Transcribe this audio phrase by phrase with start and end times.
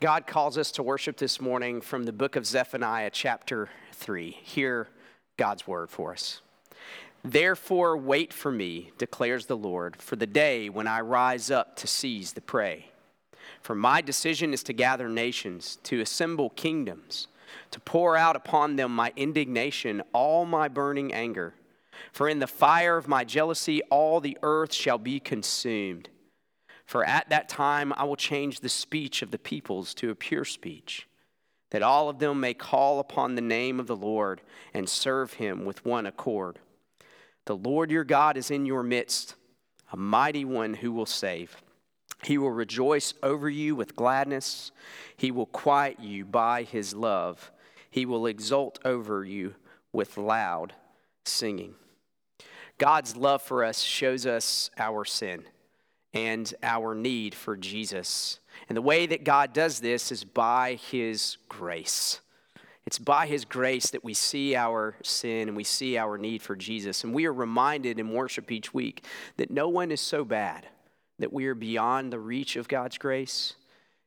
[0.00, 4.30] God calls us to worship this morning from the book of Zephaniah, chapter 3.
[4.30, 4.88] Hear
[5.36, 6.40] God's word for us.
[7.22, 11.86] Therefore, wait for me, declares the Lord, for the day when I rise up to
[11.86, 12.86] seize the prey.
[13.60, 17.26] For my decision is to gather nations, to assemble kingdoms,
[17.70, 21.52] to pour out upon them my indignation, all my burning anger.
[22.10, 26.08] For in the fire of my jealousy, all the earth shall be consumed.
[26.90, 30.44] For at that time I will change the speech of the peoples to a pure
[30.44, 31.06] speech,
[31.70, 34.40] that all of them may call upon the name of the Lord
[34.74, 36.58] and serve him with one accord.
[37.46, 39.36] The Lord your God is in your midst,
[39.92, 41.62] a mighty one who will save.
[42.24, 44.72] He will rejoice over you with gladness.
[45.16, 47.52] He will quiet you by his love.
[47.88, 49.54] He will exult over you
[49.92, 50.72] with loud
[51.24, 51.76] singing.
[52.78, 55.44] God's love for us shows us our sin
[56.12, 58.40] and our need for Jesus.
[58.68, 62.20] And the way that God does this is by His grace.
[62.86, 66.56] It's by His grace that we see our sin and we see our need for
[66.56, 67.04] Jesus.
[67.04, 69.04] And we are reminded in worship each week
[69.36, 70.66] that no one is so bad
[71.18, 73.54] that we are beyond the reach of God's grace.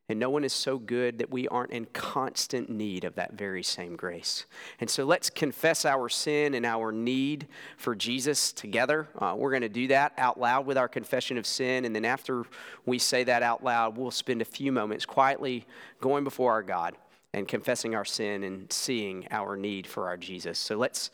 [0.08, 3.62] And no one is so good that we aren't in constant need of that very
[3.62, 4.44] same grace.
[4.78, 9.08] And so let's confess our sin and our need for Jesus together.
[9.18, 11.86] Uh, we're going to do that out loud with our confession of sin.
[11.86, 12.44] And then after
[12.84, 15.66] we say that out loud, we'll spend a few moments quietly
[16.02, 16.96] going before our God
[17.32, 20.58] and confessing our sin and seeing our need for our Jesus.
[20.58, 21.10] So let's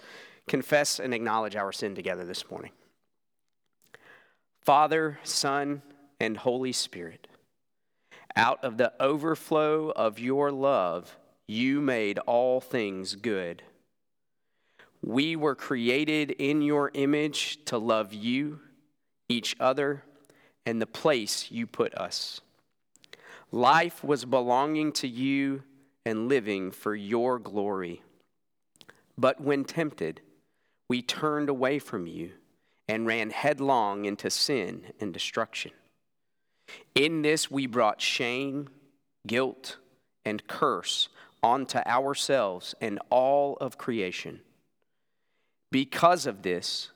[0.48, 2.72] confess and acknowledge our sin together this morning.
[4.62, 5.80] Father, Son,
[6.18, 7.28] and Holy Spirit.
[8.36, 13.62] Out of the overflow of your love, you made all things good.
[15.02, 18.60] We were created in your image to love you,
[19.28, 20.04] each other,
[20.66, 22.40] and the place you put us.
[23.50, 25.62] Life was belonging to you
[26.06, 28.02] and living for your glory.
[29.18, 30.20] But when tempted,
[30.88, 32.32] we turned away from you
[32.88, 35.72] and ran headlong into sin and destruction.
[36.94, 38.68] In this we brought shame,
[39.26, 39.78] guilt,
[40.24, 41.08] and curse
[41.42, 44.40] onto ourselves and all of creation.
[45.70, 46.90] Because of this,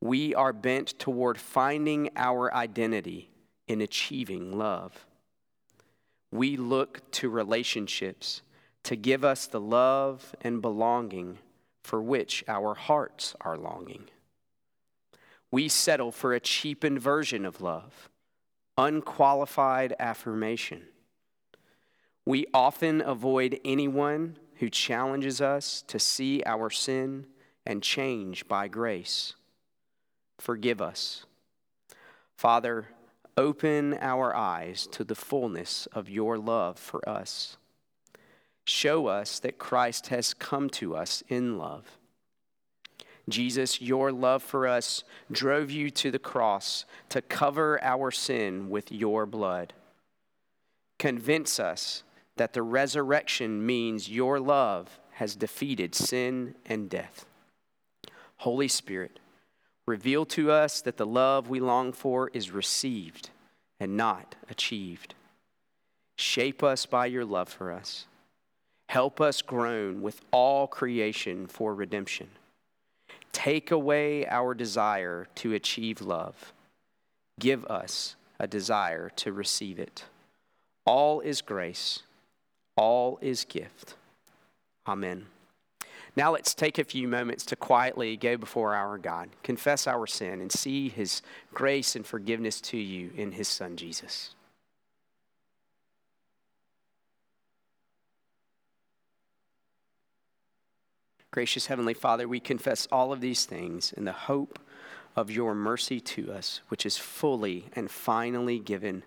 [0.00, 3.30] we are bent toward finding our identity
[3.66, 5.06] in achieving love.
[6.30, 8.42] We look to relationships
[8.84, 11.38] to give us the love and belonging
[11.82, 14.04] for which our hearts are longing.
[15.50, 18.09] We settle for a cheapened version of love
[18.80, 20.80] unqualified affirmation.
[22.24, 27.26] We often avoid anyone who challenges us to see our sin
[27.66, 29.34] and change by grace.
[30.38, 31.26] Forgive us.
[32.34, 32.88] Father,
[33.36, 37.58] open our eyes to the fullness of your love for us.
[38.64, 41.98] Show us that Christ has come to us in love
[43.28, 48.90] Jesus, your love for us drove you to the cross to cover our sin with
[48.90, 49.72] your blood.
[50.98, 52.02] Convince us
[52.36, 57.26] that the resurrection means your love has defeated sin and death.
[58.38, 59.18] Holy Spirit,
[59.86, 63.30] reveal to us that the love we long for is received
[63.78, 65.14] and not achieved.
[66.16, 68.06] Shape us by your love for us.
[68.88, 72.28] Help us groan with all creation for redemption.
[73.32, 76.52] Take away our desire to achieve love.
[77.38, 80.04] Give us a desire to receive it.
[80.84, 82.02] All is grace,
[82.76, 83.94] all is gift.
[84.86, 85.26] Amen.
[86.16, 90.40] Now let's take a few moments to quietly go before our God, confess our sin,
[90.40, 91.22] and see his
[91.54, 94.34] grace and forgiveness to you in his Son Jesus.
[101.32, 104.58] Gracious Heavenly Father, we confess all of these things in the hope
[105.14, 109.04] of your mercy to us, which is fully and finally given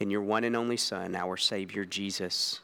[0.00, 2.60] in your one and only Son, our Savior Jesus.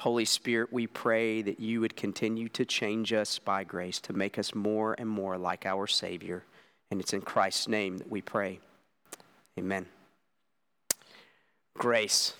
[0.00, 4.38] Holy Spirit, we pray that you would continue to change us by grace to make
[4.38, 6.42] us more and more like our Savior.
[6.90, 8.58] And it's in Christ's name that we pray.
[9.58, 9.86] Amen.
[11.78, 12.34] Grace.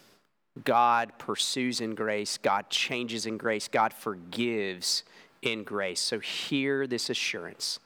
[0.65, 2.39] God pursues in grace.
[2.39, 3.69] God changes in grace.
[3.69, 5.05] God forgives
[5.43, 6.01] in grace.
[6.01, 7.79] So hear this assurance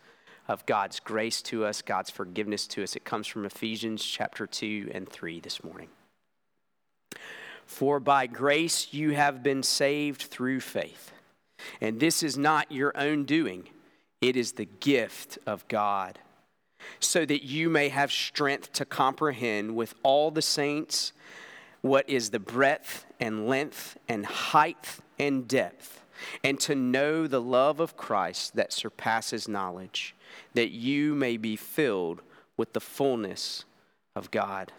[0.48, 2.96] of God's grace to us, God's forgiveness to us.
[2.96, 5.88] It comes from Ephesians chapter 2 and 3 this morning.
[7.66, 11.12] For by grace you have been saved through faith.
[11.80, 13.68] And this is not your own doing,
[14.20, 16.18] it is the gift of God,
[17.00, 21.12] so that you may have strength to comprehend with all the saints
[21.80, 26.00] what is the breadth and length and height and depth,
[26.42, 30.14] and to know the love of Christ that surpasses knowledge,
[30.54, 32.22] that you may be filled
[32.56, 33.64] with the fullness
[34.14, 34.72] of God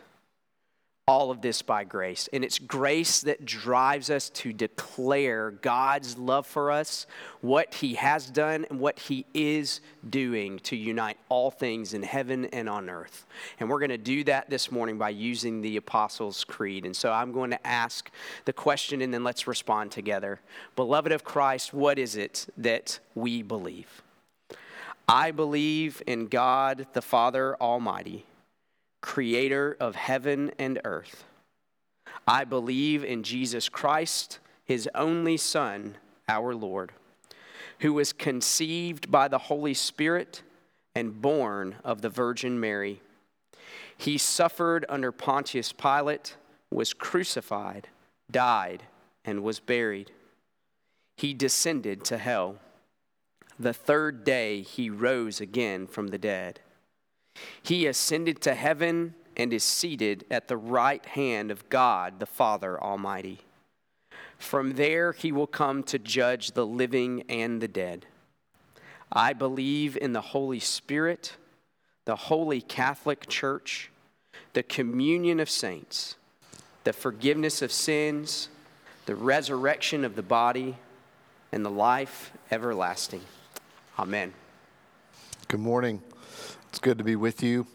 [1.07, 2.28] all of this by grace.
[2.34, 7.06] And it's grace that drives us to declare God's love for us,
[7.42, 12.46] what He has done, and what He is doing to unite all things in heaven
[12.46, 13.28] and on earth.
[13.60, 16.88] And we're going to do that this morning by using the Apostles' Creed.
[16.88, 18.10] And so I'm going to ask
[18.46, 20.42] the question and then let's respond together.
[20.75, 24.02] Beloved of Christ, what is it that we believe?
[25.07, 28.25] I believe in God the Father Almighty
[29.06, 31.25] creator of heaven and earth.
[32.28, 35.96] I believe in Jesus Christ, his only Son,
[36.28, 36.92] our Lord,
[37.81, 40.42] who was conceived by the Holy Spirit
[40.96, 43.00] and born of the Virgin Mary.
[43.96, 46.36] He suffered under Pontius Pilate,
[46.72, 47.90] was crucified,
[48.31, 48.81] died,
[49.24, 50.10] and was buried.
[51.16, 52.56] He descended to hell.
[53.60, 56.60] The third day he rose again from the dead.
[57.61, 62.81] He ascended to heaven and is seated at the right hand of God the Father
[62.81, 63.39] Almighty.
[64.37, 68.05] From there he will come to judge the living and the dead.
[69.11, 71.35] I believe in the Holy Spirit,
[72.05, 73.91] the holy Catholic Church,
[74.53, 76.15] the communion of saints,
[76.83, 78.49] the forgiveness of sins,
[79.05, 80.77] the resurrection of the body,
[81.51, 83.21] and the life everlasting.
[83.97, 84.33] Amen.
[85.47, 86.01] Good morning.
[86.69, 87.68] It's good to be with you.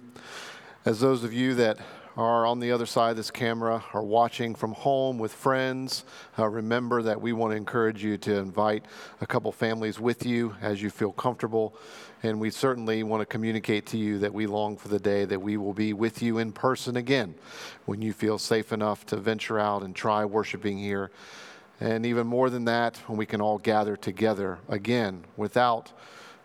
[0.84, 1.78] As those of you that
[2.16, 6.04] are on the other side of this camera are watching from home with friends,
[6.36, 8.86] uh, remember that we want to encourage you to invite
[9.20, 11.76] a couple families with you as you feel comfortable.
[12.24, 15.40] And we certainly want to communicate to you that we long for the day that
[15.40, 17.36] we will be with you in person again
[17.86, 21.12] when you feel safe enough to venture out and try worshiping here.
[21.78, 25.92] And even more than that, when we can all gather together again without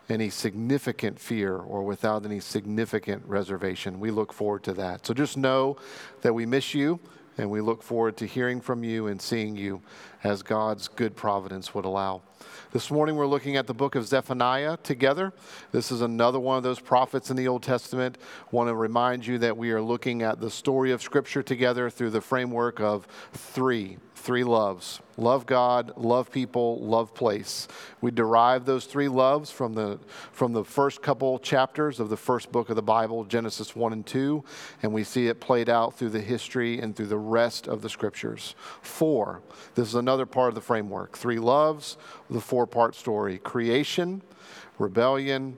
[0.08, 3.98] any significant fear or without any significant reservation.
[3.98, 5.06] We look forward to that.
[5.06, 5.76] So just know
[6.22, 7.00] that we miss you
[7.38, 9.82] and we look forward to hearing from you and seeing you
[10.24, 12.22] as God's good providence would allow.
[12.72, 15.32] This morning we're looking at the book of Zephaniah together.
[15.72, 18.18] This is another one of those prophets in the Old Testament.
[18.50, 22.10] Want to remind you that we are looking at the story of Scripture together through
[22.10, 27.68] the framework of three three loves love God, love people, love place.
[28.02, 29.98] We derive those three loves from the,
[30.30, 34.04] from the first couple chapters of the first book of the Bible, Genesis 1 and
[34.04, 34.44] 2,
[34.82, 37.88] and we see it played out through the history and through the rest of the
[37.88, 38.54] scriptures.
[38.82, 39.40] Four,
[39.74, 41.16] this is another part of the framework.
[41.16, 41.96] Three loves,
[42.28, 44.20] the four part story creation,
[44.78, 45.56] rebellion,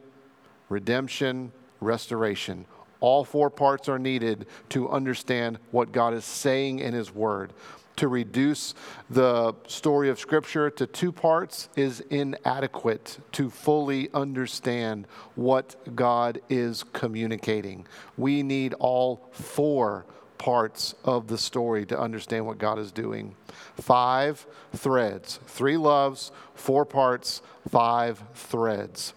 [0.68, 2.66] redemption, restoration.
[3.00, 7.52] All four parts are needed to understand what God is saying in His Word
[7.98, 8.74] to reduce
[9.10, 16.84] the story of Scripture to two parts is inadequate to fully understand what God is
[16.92, 17.86] communicating.
[18.16, 20.06] We need all four
[20.38, 23.34] parts of the story to understand what God is doing.
[23.74, 29.12] Five threads, three loves, four parts, five threads.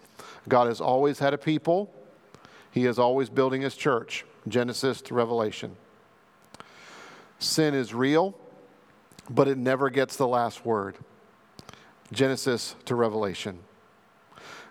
[0.49, 1.93] God has always had a people,
[2.71, 5.75] He is always building His church, Genesis to Revelation.
[7.37, 8.35] Sin is real
[9.29, 10.97] but it never gets the last word.
[12.11, 13.59] Genesis to Revelation.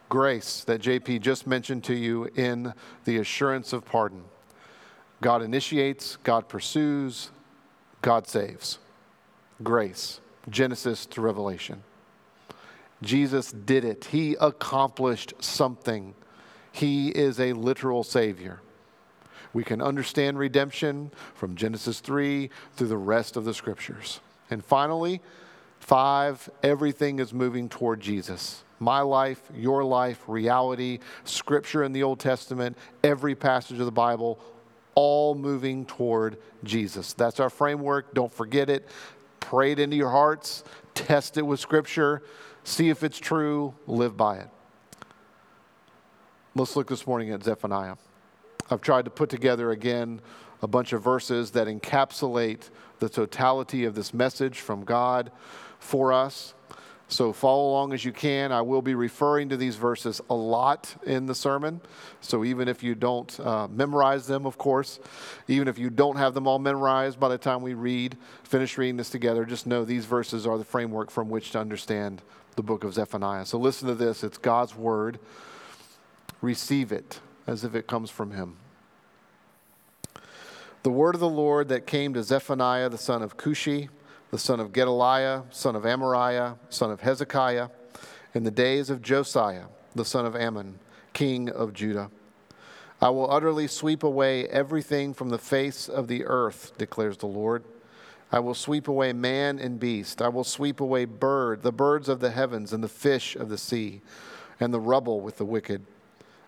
[0.08, 4.24] Grace that JP just mentioned to you in the assurance of pardon.
[5.20, 7.30] God initiates, God pursues,
[8.02, 8.78] God saves.
[9.62, 11.82] Grace, Genesis to Revelation.
[13.02, 14.06] Jesus did it.
[14.06, 16.14] He accomplished something.
[16.72, 18.60] He is a literal Savior.
[19.52, 24.20] We can understand redemption from Genesis 3 through the rest of the scriptures.
[24.50, 25.20] And finally,
[25.78, 28.64] five, everything is moving toward Jesus.
[28.78, 34.40] My life, your life, reality, scripture in the Old Testament, every passage of the Bible,
[34.94, 37.12] all moving toward Jesus.
[37.12, 38.14] That's our framework.
[38.14, 38.88] Don't forget it.
[39.38, 40.64] Pray it into your hearts,
[40.94, 42.22] test it with scripture,
[42.64, 44.48] see if it's true, live by it.
[46.54, 47.96] Let's look this morning at Zephaniah.
[48.70, 50.20] I've tried to put together again
[50.62, 55.32] a bunch of verses that encapsulate the totality of this message from God
[55.78, 56.54] for us.
[57.08, 58.52] So follow along as you can.
[58.52, 61.80] I will be referring to these verses a lot in the sermon.
[62.20, 65.00] So even if you don't uh, memorize them, of course,
[65.48, 68.96] even if you don't have them all memorized by the time we read, finish reading
[68.96, 72.22] this together, just know these verses are the framework from which to understand
[72.54, 73.44] the book of Zephaniah.
[73.44, 74.22] So listen to this.
[74.22, 75.18] It's God's word.
[76.40, 78.56] Receive it as if it comes from him.
[80.82, 83.90] The word of the Lord that came to Zephaniah the son of Cushi,
[84.30, 87.68] the son of Gedaliah, son of Amariah, son of Hezekiah,
[88.32, 90.78] in the days of Josiah, the son of Amon,
[91.12, 92.10] king of Judah.
[92.98, 97.62] I will utterly sweep away everything from the face of the earth, declares the Lord.
[98.32, 100.22] I will sweep away man and beast.
[100.22, 103.58] I will sweep away bird, the birds of the heavens and the fish of the
[103.58, 104.00] sea,
[104.58, 105.84] and the rubble with the wicked.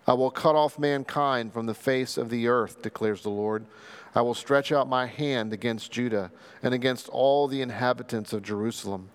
[0.06, 3.66] I will cut off mankind from the face of the earth, declares the Lord.
[4.14, 6.30] I will stretch out my hand against Judah
[6.62, 9.08] and against all the inhabitants of Jerusalem.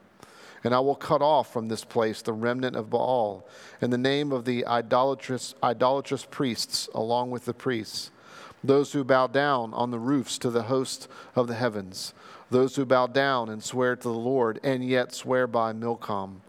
[0.63, 3.47] And I will cut off from this place the remnant of Baal,
[3.79, 8.11] and the name of the idolatrous, idolatrous priests, along with the priests,
[8.63, 12.13] those who bow down on the roofs to the host of the heavens,
[12.49, 16.41] those who bow down and swear to the Lord, and yet swear by Milcom,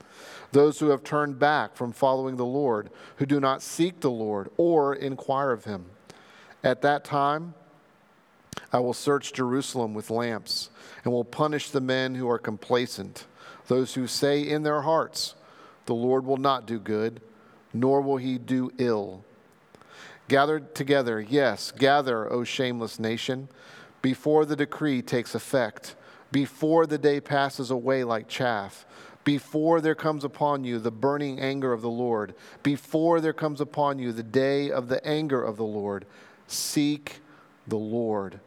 [0.53, 4.51] those who have turned back from following the Lord, who do not seek the Lord
[4.57, 5.85] or inquire of him.
[6.65, 7.55] At that time,
[8.73, 10.71] I will search Jerusalem with lamps
[11.05, 13.27] and will punish the men who are complacent
[13.69, 15.35] those who say in their hearts,
[15.87, 17.21] The Lord will not do good,
[17.73, 19.25] nor will he do ill.
[20.27, 23.49] Gather together, yes, gather, O shameless nation,
[24.03, 25.95] before the decree takes effect,
[26.33, 28.85] before the day passes away like chaff,
[29.25, 33.99] before there comes upon you the burning anger of the Lord, before there comes upon
[33.99, 36.07] you the day of the anger of the Lord.
[36.47, 37.21] Seek
[37.67, 38.41] the Lord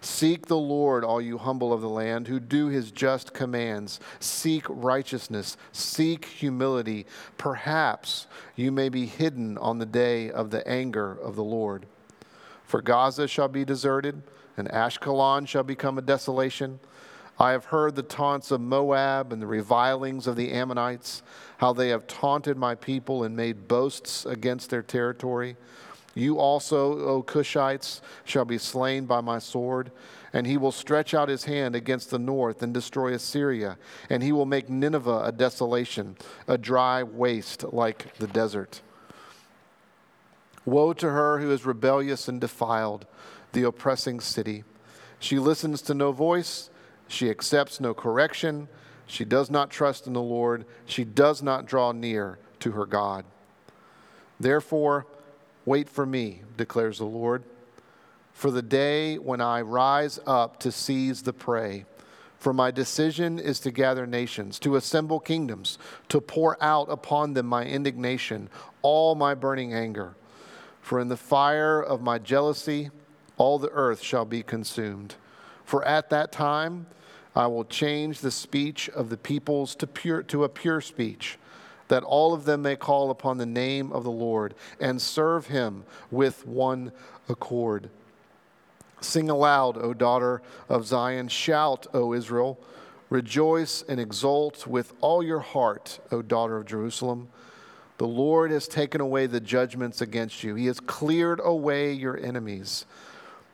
[0.00, 4.00] Seek the Lord, all you humble of the land, who do his just commands.
[4.20, 5.56] Seek righteousness.
[5.72, 7.06] Seek humility.
[7.36, 11.86] Perhaps you may be hidden on the day of the anger of the Lord.
[12.64, 14.22] For Gaza shall be deserted,
[14.56, 16.80] and Ashkelon shall become a desolation.
[17.40, 21.22] I have heard the taunts of Moab and the revilings of the Ammonites,
[21.58, 25.56] how they have taunted my people and made boasts against their territory.
[26.18, 29.92] You also, O Cushites, shall be slain by my sword.
[30.32, 33.78] And he will stretch out his hand against the north and destroy Assyria.
[34.10, 36.16] And he will make Nineveh a desolation,
[36.48, 38.82] a dry waste like the desert.
[40.64, 43.06] Woe to her who is rebellious and defiled,
[43.52, 44.64] the oppressing city.
[45.20, 46.68] She listens to no voice,
[47.06, 48.68] she accepts no correction,
[49.06, 53.24] she does not trust in the Lord, she does not draw near to her God.
[54.38, 55.06] Therefore,
[55.68, 57.44] Wait for me, declares the Lord,
[58.32, 61.84] for the day when I rise up to seize the prey.
[62.38, 65.76] For my decision is to gather nations, to assemble kingdoms,
[66.08, 68.48] to pour out upon them my indignation,
[68.80, 70.14] all my burning anger.
[70.80, 72.88] For in the fire of my jealousy,
[73.36, 75.16] all the earth shall be consumed.
[75.66, 76.86] For at that time
[77.36, 81.38] I will change the speech of the peoples to, pure, to a pure speech
[81.88, 85.84] that all of them may call upon the name of the Lord and serve him
[86.10, 86.92] with one
[87.28, 87.90] accord.
[89.00, 91.28] Sing aloud, O daughter of Zion.
[91.28, 92.58] Shout, O Israel.
[93.10, 97.28] Rejoice and exult with all your heart, O daughter of Jerusalem.
[97.98, 102.86] The Lord has taken away the judgments against you, He has cleared away your enemies.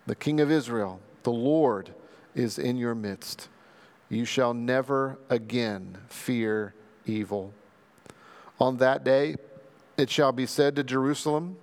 [0.06, 1.94] The King of Israel, the Lord,
[2.34, 3.48] is in your midst.
[4.10, 6.74] You shall never again fear
[7.06, 7.54] evil.
[8.60, 9.36] On that day,
[9.96, 11.56] it shall be said to Jerusalem,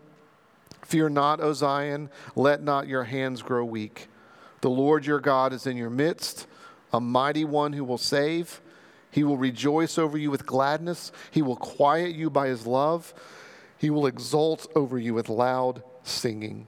[0.86, 4.08] Fear not, O Zion, let not your hands grow weak.
[4.62, 6.48] The Lord your God is in your midst,
[6.92, 8.62] a mighty one who will save.
[9.10, 11.12] He will rejoice over you with gladness.
[11.32, 13.14] He will quiet you by his love.
[13.78, 16.68] He will exult over you with loud singing.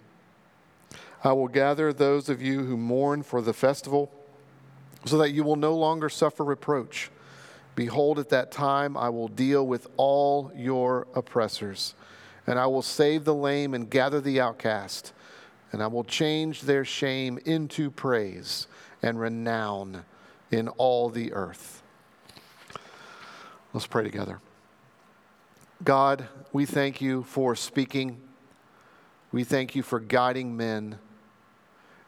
[1.24, 4.12] I will gather those of you who mourn for the festival
[5.06, 7.10] so that you will no longer suffer reproach.
[7.76, 11.96] Behold, at that time I will deal with all your oppressors,
[12.46, 15.14] and I will save the lame and gather the outcast,
[15.72, 18.68] and I will change their shame into praise
[19.02, 20.06] and renown
[20.52, 21.82] in all the earth.
[23.74, 24.40] Let's pray together.
[25.84, 28.22] God, we thank you for speaking.
[29.32, 31.00] We thank you for guiding men.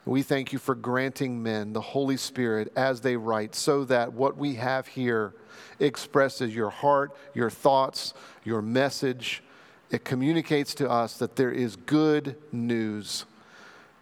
[0.05, 4.38] We thank you for granting men the Holy Spirit as they write, so that what
[4.38, 5.33] we have here
[5.79, 9.41] expresses your heart, your thoughts, your message.
[9.89, 13.25] It communicates to us that there is good news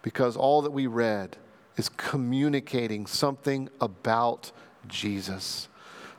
[0.02, 1.38] because all that we read
[1.76, 4.52] is communicating something about
[4.86, 5.68] Jesus.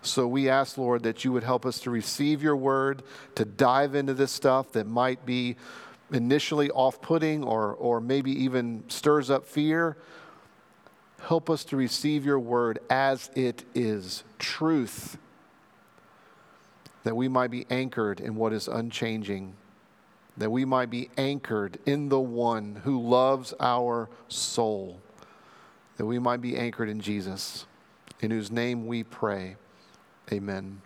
[0.01, 3.03] So we ask, Lord, that you would help us to receive your word,
[3.35, 5.55] to dive into this stuff that might be
[6.11, 9.97] initially off putting or, or maybe even stirs up fear,
[11.21, 15.17] help us to receive your word as it is truth,
[17.03, 19.55] that we might be anchored in what is unchanging.
[20.37, 24.99] that we might be anchored in the one who loves our soul,
[25.97, 27.65] that we might be anchored in Jesus,
[28.21, 29.55] in whose name we pray.
[30.31, 30.81] Amen.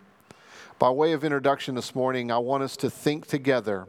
[0.78, 3.86] By way of introduction this morning, I want us to think together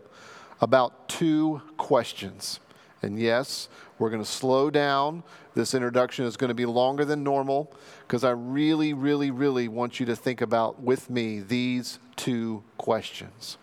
[0.62, 2.60] about two questions.
[3.02, 5.24] And yes, we're going to slow down.
[5.56, 10.00] This introduction is going to be longer than normal because I really, really, really want
[10.00, 13.58] you to think about with me these two questions.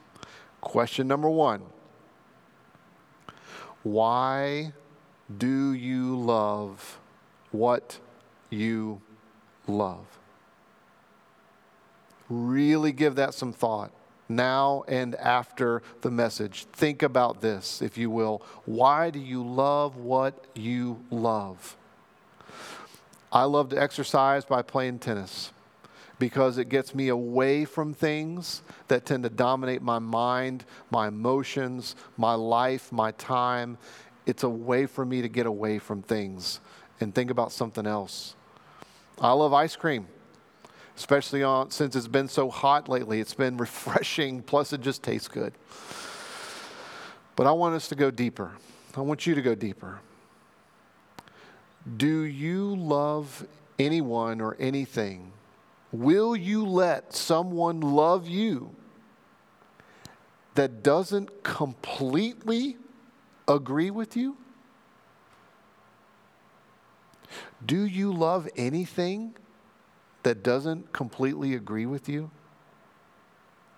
[0.60, 1.62] Question number one
[3.84, 4.72] Why
[5.36, 6.98] do you love
[7.52, 8.00] what
[8.50, 9.00] you
[9.68, 10.04] love?
[12.28, 13.92] Really give that some thought
[14.28, 16.64] now and after the message.
[16.72, 18.42] Think about this, if you will.
[18.64, 21.76] Why do you love what you love?
[23.32, 25.52] I love to exercise by playing tennis
[26.18, 31.94] because it gets me away from things that tend to dominate my mind, my emotions,
[32.16, 33.78] my life, my time.
[34.26, 36.60] It's a way for me to get away from things
[37.00, 38.34] and think about something else.
[39.20, 40.08] I love ice cream,
[40.98, 43.20] especially on, since it's been so hot lately.
[43.20, 45.54] It's been refreshing, plus, it just tastes good.
[47.36, 48.52] But I want us to go deeper.
[48.94, 50.00] I want you to go deeper.
[51.96, 53.46] Do you love
[53.78, 55.32] anyone or anything
[55.92, 58.74] Will you let someone love you
[60.54, 62.76] that doesn't completely
[63.46, 64.36] agree with you?
[67.64, 69.34] Do you love anything
[70.22, 72.30] that doesn't completely agree with you?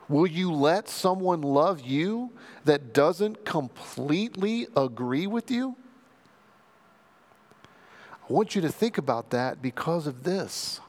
[0.08, 2.32] Will you let someone love you
[2.64, 5.76] that doesn't completely agree with you?
[8.28, 10.80] I want you to think about that because of this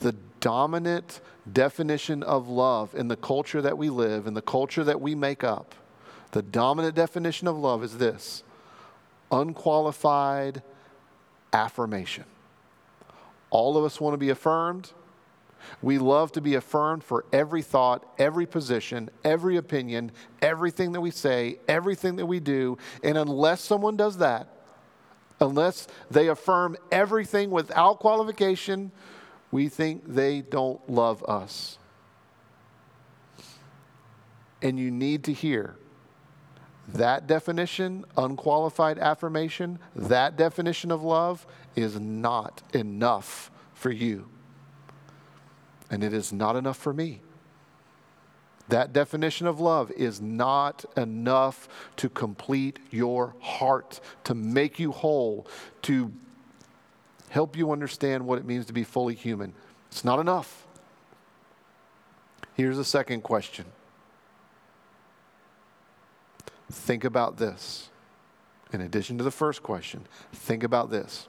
[0.00, 1.20] the dominant
[1.50, 5.44] definition of love in the culture that we live, in the culture that we make
[5.44, 5.74] up,
[6.32, 8.42] the dominant definition of love is this
[9.30, 10.62] unqualified
[11.52, 12.24] affirmation.
[13.52, 14.92] All of us want to be affirmed.
[15.82, 20.10] We love to be affirmed for every thought, every position, every opinion,
[20.40, 22.78] everything that we say, everything that we do.
[23.04, 24.48] And unless someone does that,
[25.38, 28.90] unless they affirm everything without qualification,
[29.50, 31.76] we think they don't love us.
[34.62, 35.76] And you need to hear
[36.88, 44.28] that definition, unqualified affirmation, that definition of love is not enough for you.
[45.90, 47.20] And it is not enough for me.
[48.68, 55.46] That definition of love is not enough to complete your heart, to make you whole,
[55.82, 56.12] to
[57.28, 59.52] help you understand what it means to be fully human.
[59.90, 60.66] It's not enough.
[62.54, 63.66] Here's a second question.
[66.70, 67.90] Think about this.
[68.72, 71.28] In addition to the first question, think about this.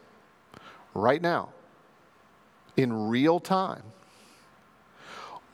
[0.93, 1.49] Right now,
[2.77, 3.83] in real time,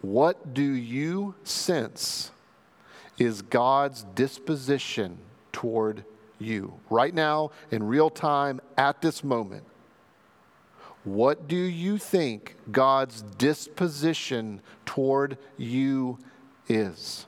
[0.02, 2.32] what do you sense
[3.17, 5.17] is God's disposition
[5.52, 6.04] toward
[6.39, 6.73] you?
[6.89, 9.65] Right now, in real time, at this moment,
[11.04, 16.17] what do you think God's disposition toward you
[16.67, 17.25] is?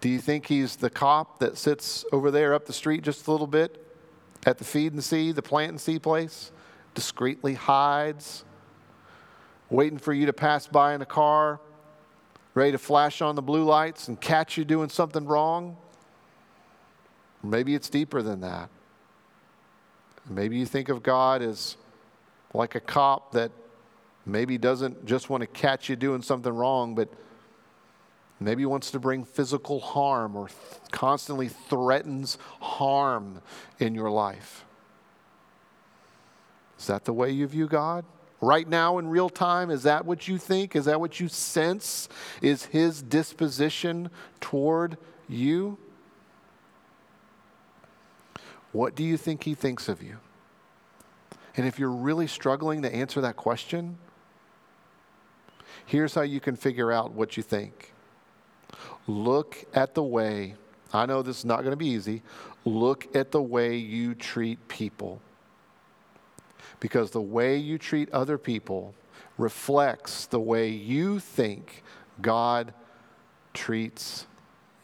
[0.00, 3.30] Do you think he's the cop that sits over there up the street just a
[3.30, 3.81] little bit
[4.44, 6.52] at the feed and see, the plant and see place,
[6.94, 8.44] discreetly hides,
[9.70, 11.60] waiting for you to pass by in a car,
[12.54, 15.76] ready to flash on the blue lights and catch you doing something wrong?
[17.42, 18.68] Maybe it's deeper than that.
[20.28, 21.76] Maybe you think of God as
[22.54, 23.50] like a cop that
[24.24, 27.08] maybe doesn't just want to catch you doing something wrong, but
[28.44, 30.58] maybe wants to bring physical harm or th-
[30.90, 33.42] constantly threatens harm
[33.78, 34.64] in your life.
[36.78, 38.04] Is that the way you view God?
[38.40, 40.74] Right now in real time, is that what you think?
[40.74, 42.08] Is that what you sense
[42.40, 45.78] is His disposition toward you?
[48.72, 50.18] What do you think he thinks of you?
[51.56, 53.98] And if you're really struggling to answer that question,
[55.84, 57.91] here's how you can figure out what you think.
[59.06, 60.54] Look at the way,
[60.92, 62.22] I know this is not going to be easy,
[62.64, 65.20] look at the way you treat people.
[66.80, 68.94] Because the way you treat other people
[69.38, 71.82] reflects the way you think
[72.20, 72.74] God
[73.54, 74.26] treats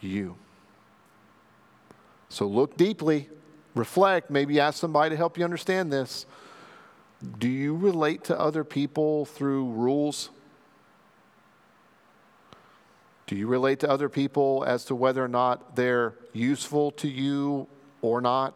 [0.00, 0.36] you.
[2.28, 3.28] So look deeply
[3.78, 6.26] reflect, maybe ask somebody to help you understand this.
[7.38, 10.30] Do you relate to other people through rules?
[13.28, 17.68] Do you relate to other people as to whether or not they're useful to you
[18.00, 18.54] or not?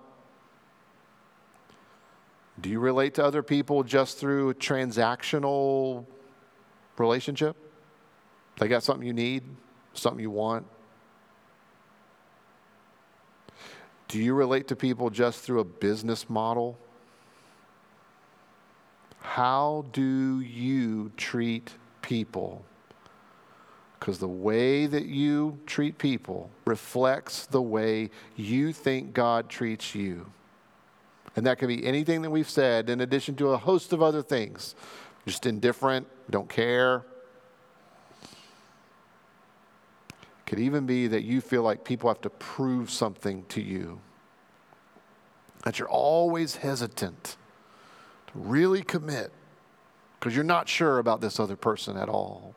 [2.58, 6.06] Do you relate to other people just through a transactional
[6.96, 7.54] relationship?
[8.58, 9.42] They got something you need,
[9.92, 10.64] something you want.
[14.08, 16.78] Do you relate to people just through a business model?
[19.20, 22.64] How do you treat people?
[24.02, 30.26] Because the way that you treat people reflects the way you think God treats you.
[31.36, 34.20] And that could be anything that we've said, in addition to a host of other
[34.20, 34.74] things.
[35.24, 37.04] Just indifferent, don't care,
[40.46, 44.00] could even be that you feel like people have to prove something to you.
[45.64, 47.36] That you're always hesitant
[48.26, 49.30] to really commit
[50.18, 52.56] because you're not sure about this other person at all.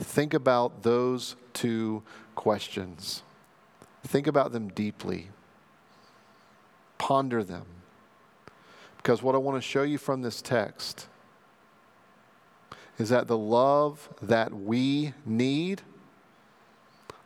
[0.00, 2.02] Think about those two
[2.34, 3.22] questions.
[4.04, 5.28] Think about them deeply.
[6.98, 7.66] Ponder them.
[8.96, 11.08] Because what I want to show you from this text
[12.98, 15.82] is that the love that we need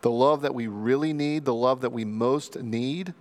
[0.06, 3.12] the love that we really need, the love that we most need,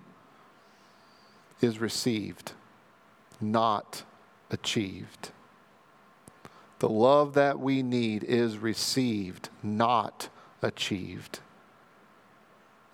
[1.60, 2.52] is received,
[3.42, 4.04] not
[4.52, 5.32] achieved.
[6.80, 10.30] The love that we need is received, not
[10.62, 11.40] achieved.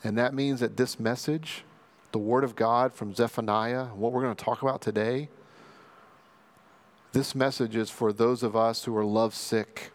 [0.03, 1.63] And that means that this message,
[2.11, 5.29] the Word of God from Zephaniah, what we're going to talk about today,
[7.11, 9.91] this message is for those of us who are lovesick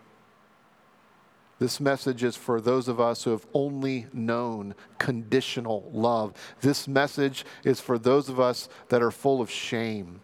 [1.58, 6.34] this message is for those of us who have only known conditional love.
[6.60, 10.20] This message is for those of us that are full of shame.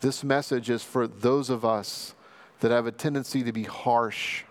[0.00, 2.14] This message is for those of us
[2.60, 4.44] that have a tendency to be harsh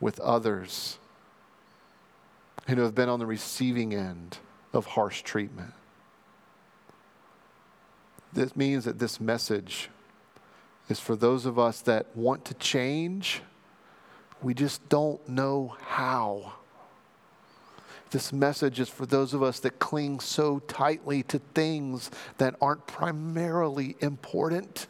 [0.00, 0.98] with others
[2.66, 4.38] and who have been on the receiving end
[4.72, 5.72] of harsh treatment.
[8.32, 9.90] This means that this message
[10.88, 13.42] is for those of us that want to change
[14.44, 16.52] we just don't know how.
[18.14, 22.86] This message is for those of us that cling so tightly to things that aren't
[22.86, 24.86] primarily important.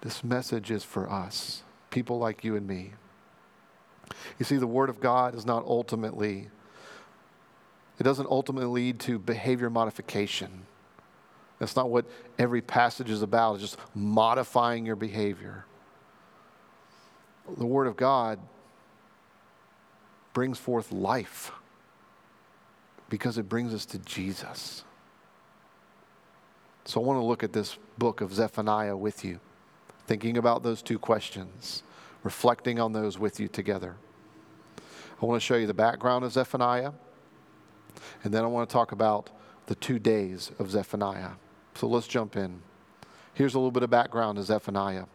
[0.00, 2.94] This message is for us, people like you and me.
[4.40, 6.48] You see, the Word of God is not ultimately,
[8.00, 10.66] it doesn't ultimately lead to behavior modification.
[11.60, 12.06] That's not what
[12.40, 15.64] every passage is about, it's just modifying your behavior
[17.56, 18.38] the Word of God
[20.38, 21.50] brings forth life
[23.08, 24.84] because it brings us to Jesus.
[26.84, 29.40] So I want to look at this book of Zephaniah with you,
[30.06, 31.82] thinking about those two questions,
[32.22, 33.96] reflecting on those with you together.
[35.20, 36.92] I want to show you the background of Zephaniah,
[38.22, 39.30] and then I want to talk about
[39.66, 41.32] the two days of Zephaniah.
[41.74, 42.62] So let's jump in.
[43.34, 45.06] Here's a little bit of background of Zephaniah.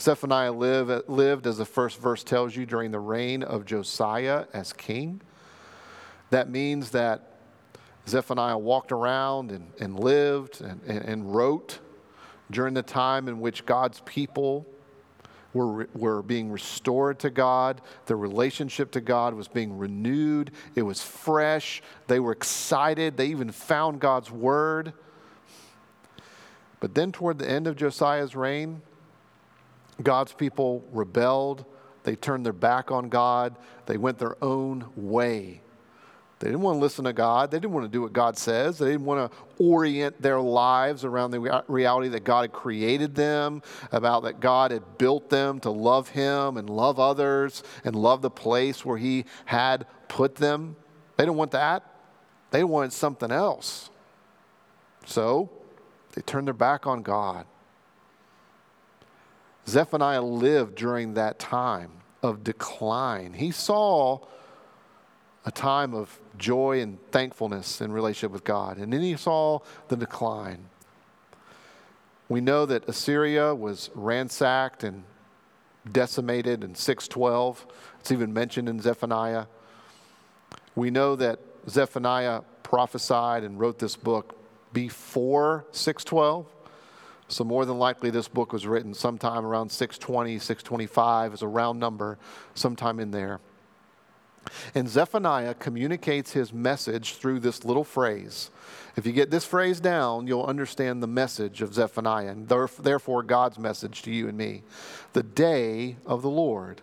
[0.00, 4.72] Zephaniah live, lived, as the first verse tells you, during the reign of Josiah as
[4.72, 5.20] king.
[6.30, 7.32] That means that
[8.08, 11.80] Zephaniah walked around and, and lived and, and, and wrote
[12.50, 14.66] during the time in which God's people
[15.52, 17.80] were, were being restored to God.
[18.06, 20.52] Their relationship to God was being renewed.
[20.74, 21.82] It was fresh.
[22.06, 23.16] They were excited.
[23.16, 24.92] They even found God's word.
[26.78, 28.82] But then, toward the end of Josiah's reign,
[30.02, 31.64] God's people rebelled.
[32.04, 33.56] They turned their back on God.
[33.86, 35.62] They went their own way.
[36.38, 37.50] They didn't want to listen to God.
[37.50, 38.78] They didn't want to do what God says.
[38.78, 43.62] They didn't want to orient their lives around the reality that God had created them,
[43.90, 48.30] about that God had built them to love Him and love others and love the
[48.30, 50.76] place where He had put them.
[51.16, 51.84] They didn't want that.
[52.50, 53.88] They wanted something else.
[55.06, 55.50] So
[56.12, 57.46] they turned their back on God.
[59.68, 61.90] Zephaniah lived during that time
[62.22, 63.34] of decline.
[63.34, 64.20] He saw
[65.44, 69.96] a time of joy and thankfulness in relationship with God, and then he saw the
[69.96, 70.66] decline.
[72.28, 75.04] We know that Assyria was ransacked and
[75.90, 77.66] decimated in 612.
[78.00, 79.46] It's even mentioned in Zephaniah.
[80.74, 84.36] We know that Zephaniah prophesied and wrote this book
[84.72, 86.46] before 612.
[87.28, 91.80] So, more than likely, this book was written sometime around 620, 625 as a round
[91.80, 92.18] number,
[92.54, 93.40] sometime in there.
[94.74, 98.50] And Zephaniah communicates his message through this little phrase.
[98.96, 103.58] If you get this phrase down, you'll understand the message of Zephaniah, and therefore God's
[103.58, 104.62] message to you and me.
[105.12, 106.80] The day of the Lord.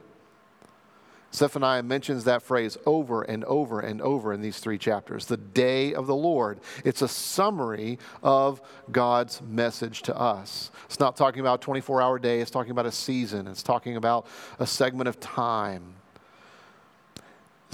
[1.34, 5.94] Zephaniah mentions that phrase over and over and over in these three chapters the day
[5.94, 6.60] of the Lord.
[6.86, 10.70] It's a summary of God's message to us.
[10.86, 13.96] It's not talking about a 24 hour day, it's talking about a season, it's talking
[13.96, 14.28] about
[14.60, 15.96] a segment of time.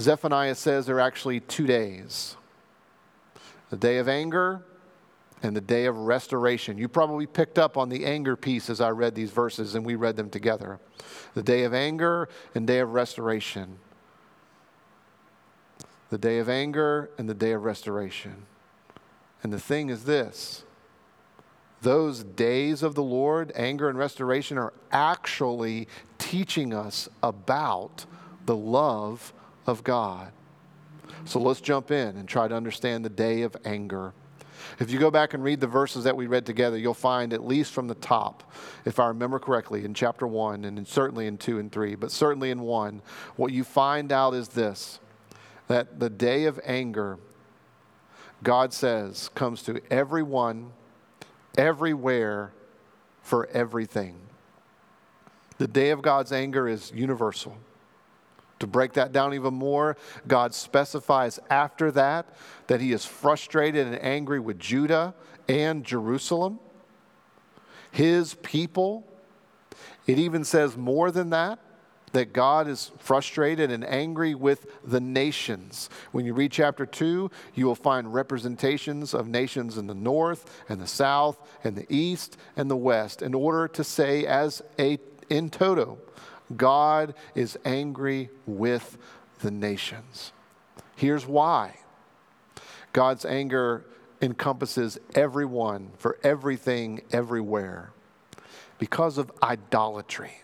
[0.00, 2.36] Zephaniah says there are actually two days
[3.68, 4.62] the day of anger
[5.42, 6.76] and the day of restoration.
[6.78, 9.94] You probably picked up on the anger piece as I read these verses and we
[9.94, 10.78] read them together.
[11.34, 13.78] The day of anger and day of restoration.
[16.10, 18.46] The day of anger and the day of restoration.
[19.42, 20.64] And the thing is this
[21.82, 28.04] those days of the Lord, anger and restoration, are actually teaching us about
[28.44, 29.32] the love
[29.66, 30.32] of God.
[31.24, 34.12] So let's jump in and try to understand the day of anger.
[34.78, 37.44] If you go back and read the verses that we read together, you'll find, at
[37.44, 38.52] least from the top,
[38.84, 42.10] if I remember correctly, in chapter 1 and in, certainly in 2 and 3, but
[42.10, 43.02] certainly in 1,
[43.36, 45.00] what you find out is this
[45.68, 47.18] that the day of anger,
[48.42, 50.72] God says, comes to everyone,
[51.56, 52.52] everywhere,
[53.22, 54.16] for everything.
[55.58, 57.56] The day of God's anger is universal.
[58.60, 59.96] To break that down even more,
[60.28, 62.26] God specifies after that
[62.66, 65.14] that he is frustrated and angry with Judah
[65.48, 66.60] and Jerusalem,
[67.90, 69.06] his people.
[70.06, 71.58] It even says more than that,
[72.12, 75.88] that God is frustrated and angry with the nations.
[76.12, 80.80] When you read chapter 2, you will find representations of nations in the north and
[80.80, 84.98] the south and the east and the west in order to say, as a
[85.30, 85.98] in toto,
[86.56, 88.98] God is angry with
[89.40, 90.32] the nations.
[90.96, 91.76] Here's why
[92.92, 93.84] God's anger
[94.20, 97.92] encompasses everyone for everything, everywhere,
[98.78, 100.42] because of idolatry.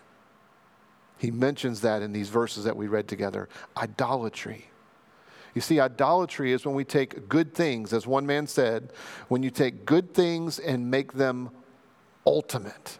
[1.17, 4.69] He mentions that in these verses that we read together idolatry.
[5.53, 8.93] You see, idolatry is when we take good things, as one man said,
[9.27, 11.49] when you take good things and make them
[12.25, 12.99] ultimate,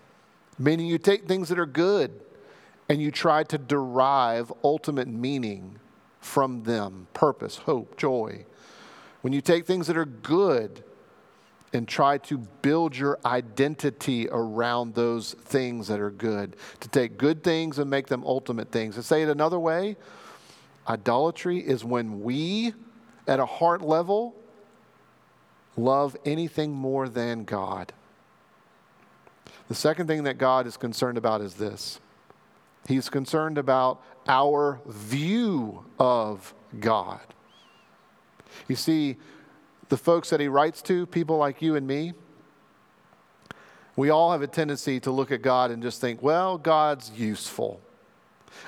[0.57, 2.19] meaning you take things that are good
[2.89, 5.79] and you try to derive ultimate meaning
[6.19, 8.45] from them purpose, hope, joy.
[9.21, 10.83] When you take things that are good
[11.73, 17.43] and try to build your identity around those things that are good, to take good
[17.43, 18.95] things and make them ultimate things.
[18.95, 19.97] To say it another way,
[20.87, 22.73] idolatry is when we,
[23.27, 24.35] at a heart level,
[25.75, 27.91] love anything more than God.
[29.67, 31.99] The second thing that God is concerned about is this
[32.87, 37.21] He's concerned about our view of God.
[38.67, 39.17] You see,
[39.89, 42.13] the folks that he writes to, people like you and me,
[43.97, 47.81] we all have a tendency to look at God and just think, well, God's useful.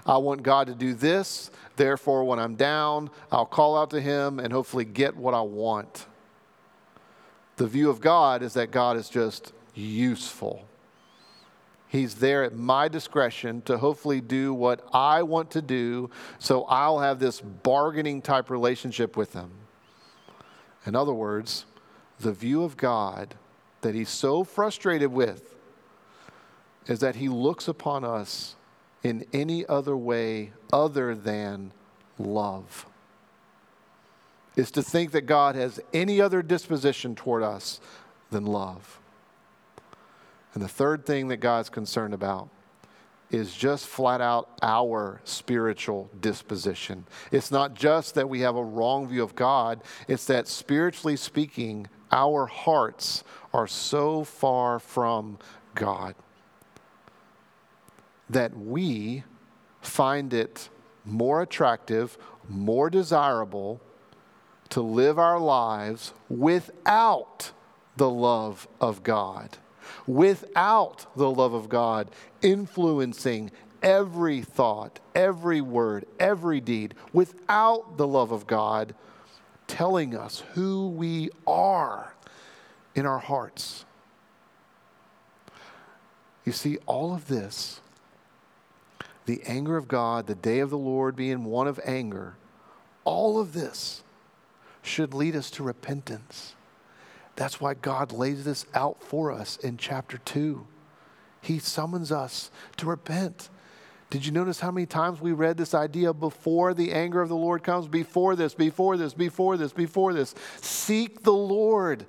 [0.05, 4.39] I want God to do this, therefore, when I'm down, I'll call out to Him
[4.39, 6.07] and hopefully get what I want.
[7.55, 10.65] The view of God is that God is just useful.
[11.89, 16.99] He's there at my discretion to hopefully do what I want to do, so I'll
[16.99, 19.49] have this bargaining type relationship with Him.
[20.85, 21.65] In other words,
[22.19, 23.33] the view of God
[23.81, 25.55] that He's so frustrated with
[26.85, 28.55] is that He looks upon us
[29.01, 31.71] in any other way other than
[32.19, 32.85] love.
[34.55, 37.81] Is to think that God has any other disposition toward us
[38.29, 38.99] than love.
[40.53, 42.49] And the third thing that God's concerned about
[43.31, 47.05] is just flat out our spiritual disposition.
[47.31, 51.87] It's not just that we have a wrong view of God, it's that spiritually speaking,
[52.11, 55.37] our hearts are so far from
[55.75, 56.15] God
[58.29, 59.23] that we
[59.81, 60.69] find it
[61.05, 63.79] more attractive, more desirable
[64.69, 67.51] to live our lives without
[67.97, 69.57] the love of God
[70.07, 72.09] without the love of God
[72.41, 78.93] influencing every thought, every word, every deed, without the love of God
[79.67, 82.13] telling us who we are
[82.95, 83.85] in our hearts.
[86.43, 87.79] You see, all of this,
[89.25, 92.35] the anger of God, the day of the Lord being one of anger,
[93.05, 94.03] all of this
[94.81, 96.55] should lead us to repentance.
[97.39, 100.67] That's why God lays this out for us in chapter 2.
[101.39, 103.47] He summons us to repent,
[104.09, 107.37] Did you notice how many times we read this idea before the anger of the
[107.37, 107.87] Lord comes?
[107.87, 110.35] Before this, before this, before this, before this.
[110.59, 112.05] Seek the Lord.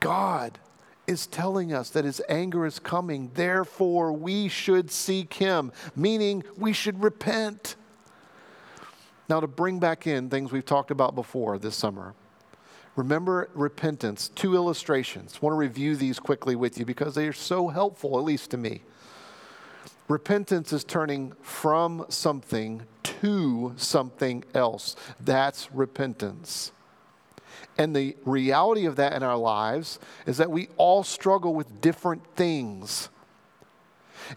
[0.00, 0.58] God
[1.06, 3.30] is telling us that his anger is coming.
[3.34, 7.76] Therefore, we should seek him, meaning we should repent.
[9.28, 12.14] Now, to bring back in things we've talked about before this summer,
[12.96, 14.28] remember repentance.
[14.34, 15.34] Two illustrations.
[15.34, 18.50] I want to review these quickly with you because they are so helpful, at least
[18.50, 18.82] to me.
[20.08, 24.96] Repentance is turning from something to something else.
[25.20, 26.72] That's repentance.
[27.78, 32.26] And the reality of that in our lives is that we all struggle with different
[32.36, 33.08] things.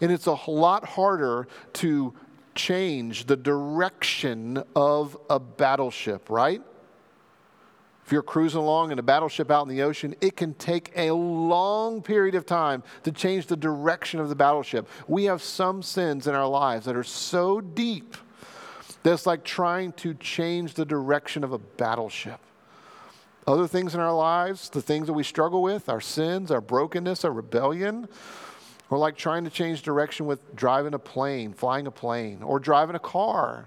[0.00, 2.14] And it's a lot harder to
[2.54, 6.62] change the direction of a battleship, right?
[8.06, 11.10] If you're cruising along in a battleship out in the ocean, it can take a
[11.10, 14.88] long period of time to change the direction of the battleship.
[15.08, 18.16] We have some sins in our lives that are so deep
[19.02, 22.38] that it's like trying to change the direction of a battleship.
[23.44, 27.24] Other things in our lives, the things that we struggle with, our sins, our brokenness,
[27.24, 28.06] our rebellion,
[28.88, 32.94] or like trying to change direction with driving a plane, flying a plane, or driving
[32.94, 33.66] a car.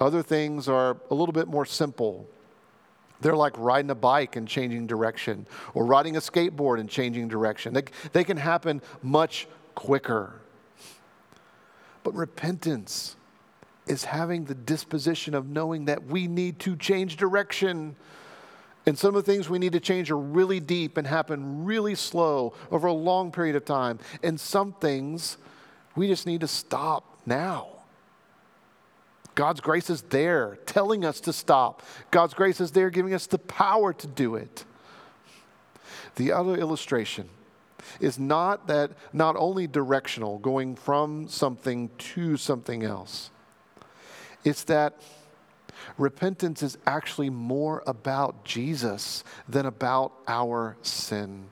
[0.00, 2.26] Other things are a little bit more simple.
[3.22, 7.72] They're like riding a bike and changing direction, or riding a skateboard and changing direction.
[7.72, 10.40] They, they can happen much quicker.
[12.02, 13.16] But repentance
[13.86, 17.96] is having the disposition of knowing that we need to change direction.
[18.86, 21.94] And some of the things we need to change are really deep and happen really
[21.94, 23.98] slow over a long period of time.
[24.22, 25.36] And some things
[25.94, 27.71] we just need to stop now.
[29.34, 31.82] God's grace is there telling us to stop.
[32.10, 34.64] God's grace is there giving us the power to do it.
[36.16, 37.28] The other illustration
[38.00, 43.30] is not that not only directional, going from something to something else.
[44.44, 45.00] It's that
[45.96, 51.46] repentance is actually more about Jesus than about our sin.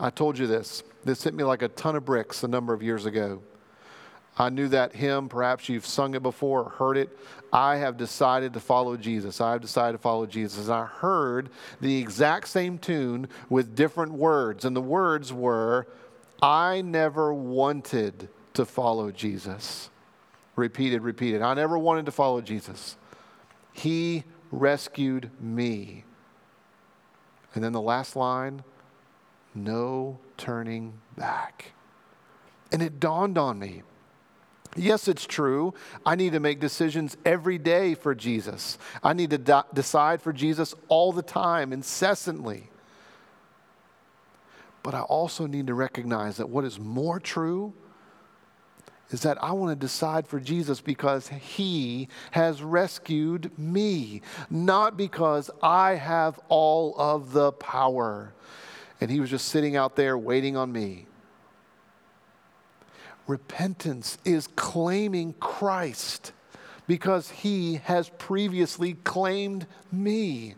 [0.00, 0.82] I told you this.
[1.04, 3.42] This hit me like a ton of bricks a number of years ago.
[4.38, 5.28] I knew that hymn.
[5.28, 7.16] Perhaps you've sung it before or heard it.
[7.52, 9.40] I have decided to follow Jesus.
[9.40, 10.70] I have decided to follow Jesus.
[10.70, 14.64] I heard the exact same tune with different words.
[14.64, 15.86] And the words were,
[16.40, 19.90] I never wanted to follow Jesus.
[20.56, 21.42] Repeated, repeated.
[21.42, 22.96] I never wanted to follow Jesus.
[23.72, 26.04] He rescued me.
[27.54, 28.64] And then the last line,
[29.54, 31.72] no turning back.
[32.70, 33.82] And it dawned on me
[34.74, 35.74] Yes, it's true.
[36.06, 38.78] I need to make decisions every day for Jesus.
[39.02, 42.70] I need to de- decide for Jesus all the time, incessantly.
[44.82, 47.74] But I also need to recognize that what is more true
[49.10, 55.50] is that I want to decide for Jesus because he has rescued me, not because
[55.62, 58.32] I have all of the power.
[59.02, 61.06] And he was just sitting out there waiting on me.
[63.26, 66.32] Repentance is claiming Christ
[66.86, 70.54] because he has previously claimed me.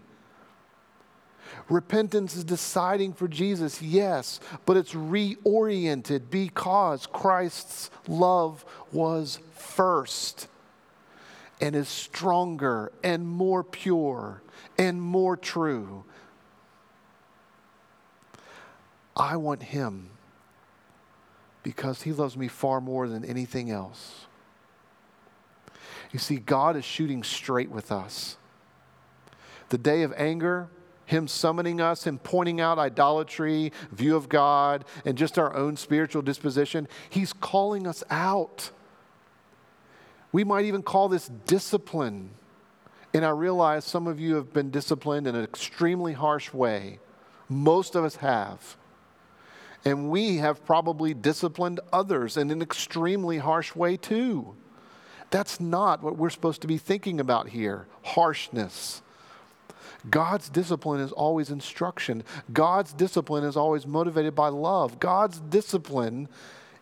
[1.68, 10.48] Repentance is deciding for Jesus, yes, but it's reoriented because Christ's love was first
[11.60, 14.42] and is stronger and more pure
[14.76, 16.04] and more true.
[19.16, 20.10] I want him
[21.64, 24.26] because he loves me far more than anything else.
[26.12, 28.36] You see, God is shooting straight with us.
[29.70, 30.68] The day of anger,
[31.06, 36.22] him summoning us, Him pointing out idolatry, view of God, and just our own spiritual
[36.22, 36.88] disposition.
[37.10, 38.70] He's calling us out.
[40.32, 42.30] We might even call this discipline.
[43.12, 46.98] And I realize some of you have been disciplined in an extremely harsh way.
[47.48, 48.76] Most of us have.
[49.84, 54.54] And we have probably disciplined others in an extremely harsh way too.
[55.30, 59.02] That's not what we're supposed to be thinking about here harshness.
[60.10, 62.24] God's discipline is always instruction.
[62.52, 65.00] God's discipline is always motivated by love.
[65.00, 66.28] God's discipline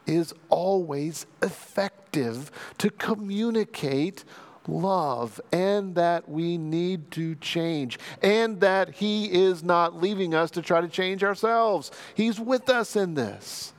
[0.06, 4.24] is always effective to communicate
[4.68, 10.62] love and that we need to change and that He is not leaving us to
[10.62, 11.90] try to change ourselves.
[12.14, 13.72] He's with us in this.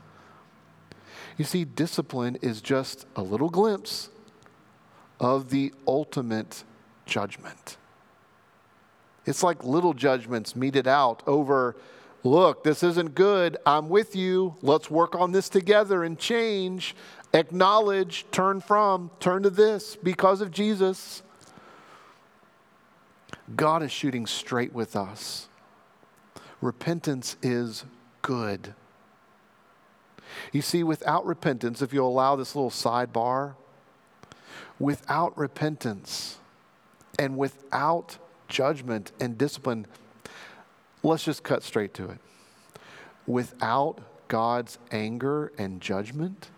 [1.38, 4.10] You see, discipline is just a little glimpse
[5.20, 6.64] of the ultimate
[7.06, 7.78] judgment.
[9.26, 11.76] It's like little judgments meted out over
[12.24, 13.58] look, this isn't good.
[13.66, 14.56] I'm with you.
[14.62, 16.96] Let's work on this together and change.
[17.34, 21.24] Acknowledge, turn from, turn to this because of Jesus.
[23.56, 25.48] God is shooting straight with us.
[26.62, 27.86] Repentance is
[28.22, 28.74] good.
[30.52, 33.56] You see, without repentance, if you allow this little sidebar,
[34.80, 36.38] without repentance
[37.20, 38.18] and without
[38.48, 39.88] judgment and discipline,
[41.04, 42.20] let's just cut straight to it.
[43.28, 46.50] Without God's anger and judgment,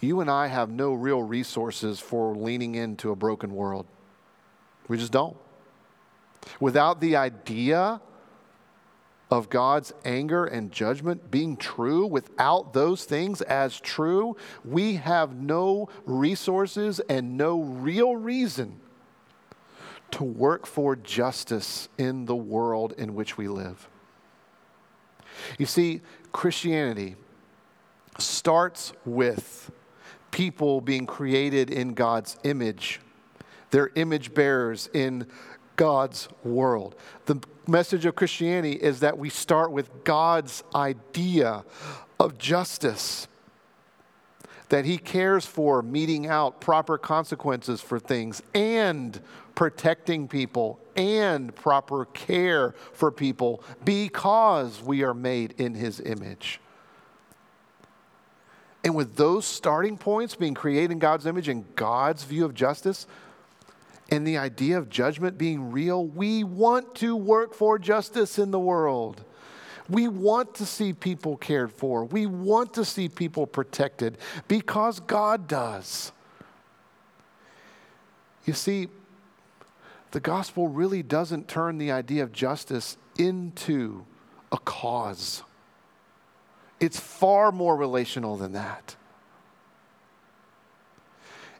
[0.00, 3.86] you and I have no real resources for leaning into a broken world.
[4.86, 5.36] We just don't.
[6.60, 8.00] Without the idea
[9.30, 15.88] of God's anger and judgment being true, without those things as true, we have no
[16.06, 18.80] resources and no real reason
[20.12, 23.88] to work for justice in the world in which we live.
[25.58, 26.00] You see,
[26.32, 27.16] Christianity
[28.18, 29.70] starts with
[30.30, 33.00] people being created in God's image,
[33.70, 35.26] their image bearers in
[35.76, 36.96] God's world.
[37.26, 41.64] The message of Christianity is that we start with God's idea
[42.18, 43.28] of justice,
[44.68, 49.20] that He cares for meting out proper consequences for things and
[49.58, 56.60] protecting people and proper care for people because we are made in His image.
[58.84, 63.08] And with those starting points being created in God's image and God's view of justice,
[64.12, 68.60] and the idea of judgment being real, we want to work for justice in the
[68.60, 69.24] world.
[69.88, 72.04] We want to see people cared for.
[72.04, 76.12] We want to see people protected because God does.
[78.44, 78.86] You see,
[80.10, 84.04] the gospel really doesn't turn the idea of justice into
[84.50, 85.42] a cause,
[86.80, 88.96] it's far more relational than that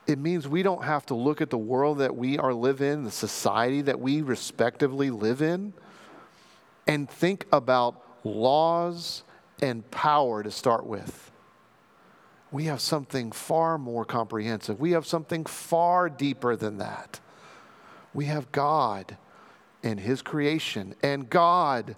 [0.08, 3.04] it means we don't have to look at the world that we are live in,
[3.04, 5.74] the society that we respectively live in,
[6.86, 9.22] and think about laws
[9.60, 11.30] and power to start with.
[12.50, 14.80] We have something far more comprehensive.
[14.80, 17.20] We have something far deeper than that.
[18.14, 19.16] We have God
[19.82, 21.94] and His creation, and God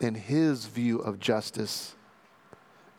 [0.00, 1.94] and His view of justice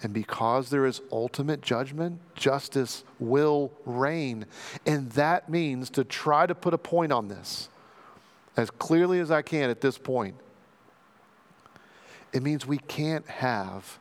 [0.01, 4.45] and because there is ultimate judgment, justice will reign.
[4.85, 7.69] And that means to try to put a point on this
[8.57, 10.35] as clearly as I can at this point.
[12.33, 13.97] It means we can't have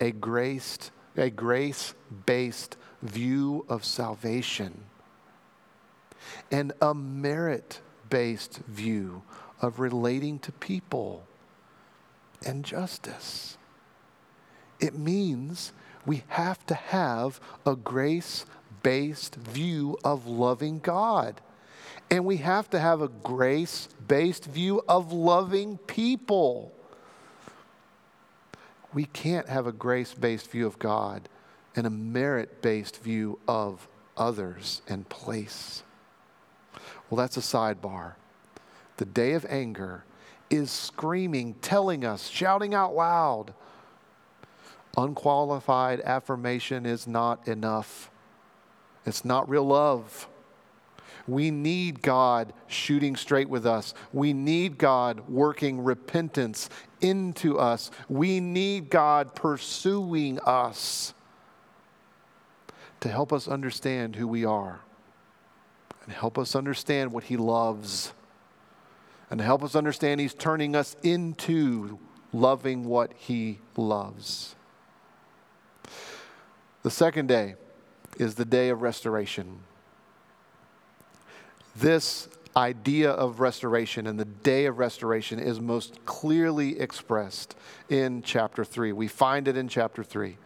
[0.00, 4.84] a grace a grace-based view of salvation
[6.50, 9.22] and a merit-based view
[9.60, 11.26] of relating to people
[12.44, 13.58] and justice.
[14.80, 15.72] It means
[16.06, 18.46] we have to have a grace
[18.82, 21.40] based view of loving God.
[22.10, 26.72] And we have to have a grace based view of loving people.
[28.94, 31.28] We can't have a grace based view of God
[31.76, 35.82] and a merit based view of others and place.
[37.08, 38.14] Well, that's a sidebar.
[38.98, 40.04] The day of anger
[40.50, 43.54] is screaming, telling us, shouting out loud
[44.98, 48.10] Unqualified affirmation is not enough.
[49.06, 50.26] It's not real love.
[51.28, 53.94] We need God shooting straight with us.
[54.12, 56.68] We need God working repentance
[57.00, 57.92] into us.
[58.08, 61.14] We need God pursuing us
[62.98, 64.80] to help us understand who we are
[66.08, 68.14] and help us understand what He loves
[69.30, 71.98] and help us understand He's turning us into
[72.32, 74.56] loving what He loves.
[76.82, 77.56] The second day
[78.16, 79.58] is the day of restoration.
[81.76, 87.54] This idea of restoration and the day of restoration is most clearly expressed
[87.90, 88.92] in chapter 3.
[88.92, 90.38] We find it in chapter 3.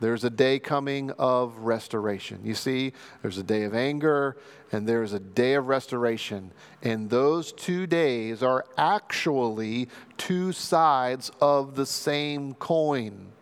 [0.00, 2.40] There's a day coming of restoration.
[2.42, 4.36] You see, there's a day of anger
[4.72, 6.52] and there's a day of restoration.
[6.82, 13.32] And those two days are actually two sides of the same coin.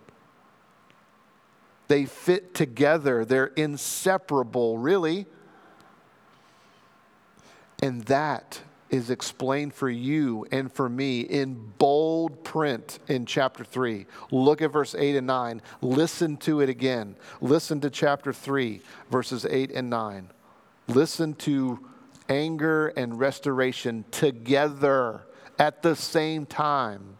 [1.88, 5.26] They fit together, they're inseparable, really.
[7.80, 8.60] And that
[8.90, 14.06] is explained for you and for me in bold print in chapter 3.
[14.30, 15.62] Look at verse 8 and 9.
[15.82, 17.14] Listen to it again.
[17.40, 20.30] Listen to chapter 3, verses 8 and 9.
[20.88, 21.86] Listen to
[22.28, 25.22] anger and restoration together
[25.58, 27.18] at the same time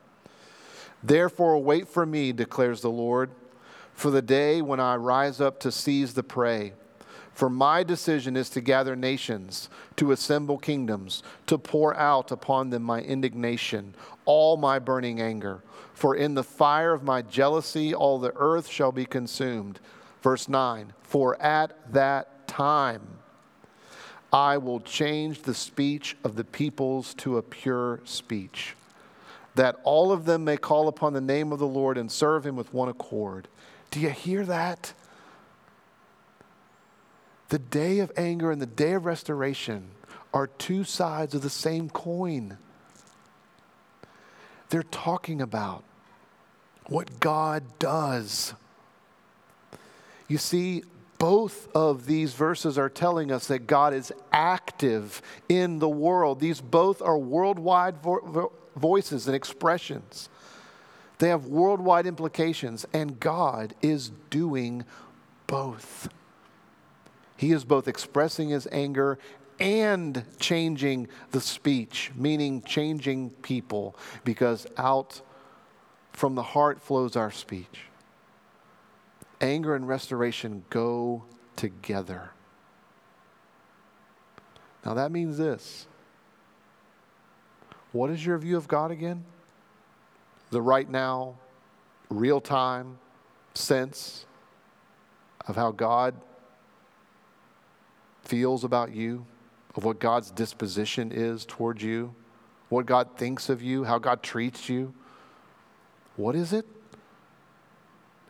[1.03, 3.31] Therefore, wait for me, declares the Lord,
[3.93, 6.73] for the day when I rise up to seize the prey.
[7.33, 12.83] For my decision is to gather nations, to assemble kingdoms, to pour out upon them
[12.83, 13.95] my indignation,
[14.25, 15.63] all my burning anger.
[15.95, 19.79] For in the fire of my jealousy, all the earth shall be consumed.
[20.21, 23.18] Verse 9 For at that time
[24.33, 28.75] I will change the speech of the peoples to a pure speech,
[29.55, 32.55] that all of them may call upon the name of the Lord and serve him
[32.57, 33.49] with one accord.
[33.91, 34.93] Do you hear that?
[37.49, 39.89] The day of anger and the day of restoration
[40.35, 42.59] are two sides of the same coin.
[44.69, 45.85] They're talking about
[46.87, 48.53] what God does.
[50.29, 50.83] You see,
[51.19, 56.41] both of these verses are telling us that God is active in the world.
[56.41, 60.29] These both are worldwide vo- vo- voices and expressions.
[61.19, 64.85] They have worldwide implications, and God is doing
[65.49, 66.09] both.
[67.37, 69.19] He is both expressing his anger
[69.59, 75.21] and changing the speech, meaning changing people, because out
[76.13, 77.88] from the heart flows our speech.
[79.41, 81.23] Anger and restoration go
[81.57, 82.31] together.
[84.85, 85.87] Now that means this.
[87.93, 89.25] What is your view of God again?
[90.51, 91.37] The right now,
[92.11, 92.99] real time
[93.55, 94.27] sense
[95.47, 96.15] of how God
[98.23, 99.27] feels about you,
[99.75, 102.15] of what God's disposition is towards you,
[102.69, 104.93] what God thinks of you, how God treats you.
[106.17, 106.67] What is it?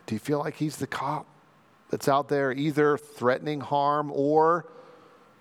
[0.09, 1.27] Do you feel like He's the cop
[1.89, 4.67] that's out there either threatening harm or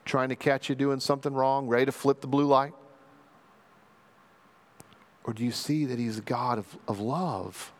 [0.05, 2.74] trying to catch you doing something wrong, ready to flip the blue light?
[5.24, 7.74] Or do you see that He's a God of, of love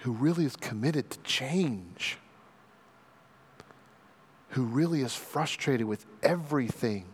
[0.00, 2.18] who really is committed to change?
[4.52, 7.06] who really is frustrated with everything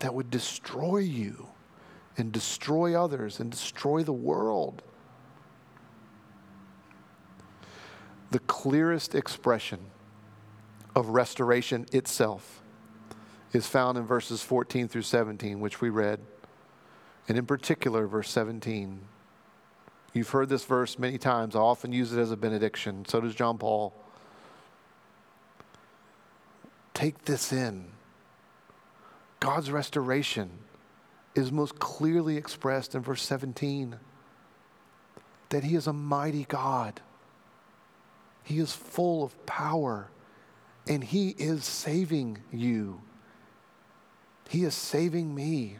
[0.00, 1.46] that would destroy you
[2.18, 4.82] and destroy others and destroy the world.
[8.32, 9.78] The clearest expression
[10.96, 12.62] of restoration itself
[13.52, 16.18] is found in verses 14 through 17, which we read,
[17.28, 19.02] and in particular, verse 17.
[20.14, 21.54] You've heard this verse many times.
[21.54, 23.04] I often use it as a benediction.
[23.04, 23.92] So does John Paul.
[26.94, 27.84] Take this in.
[29.40, 30.52] God's restoration
[31.34, 33.96] is most clearly expressed in verse 17
[35.50, 37.02] that He is a mighty God.
[38.42, 40.08] He is full of power,
[40.88, 43.00] and He is saving you.
[44.48, 45.78] He is saving me.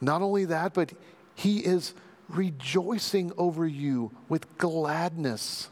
[0.00, 0.92] Not only that, but
[1.34, 1.94] He is
[2.28, 5.68] rejoicing over you with gladness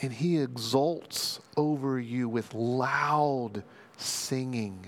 [0.00, 3.62] and he exults over you with loud
[3.96, 4.86] singing.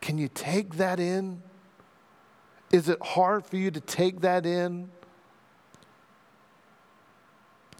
[0.00, 1.42] Can you take that in?
[2.70, 4.90] Is it hard for you to take that in?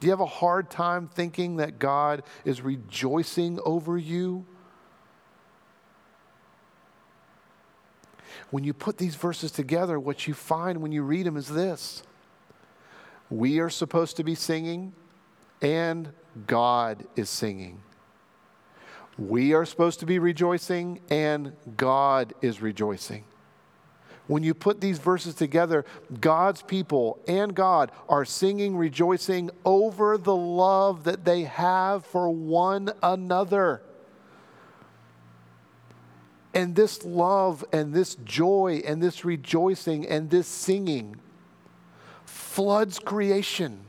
[0.05, 4.45] Do you have a hard time thinking that God is rejoicing over you?
[8.51, 12.03] When you put these verses together, what you find when you read them is this
[13.31, 14.93] we are supposed to be singing
[15.63, 16.11] and
[16.47, 17.81] God is singing.
[19.17, 23.25] We are supposed to be rejoicing, and God is rejoicing.
[24.27, 25.85] When you put these verses together,
[26.21, 32.91] God's people and God are singing, rejoicing over the love that they have for one
[33.03, 33.83] another.
[36.55, 41.17] And this love and this joy and this rejoicing and this singing
[42.25, 43.81] floods creation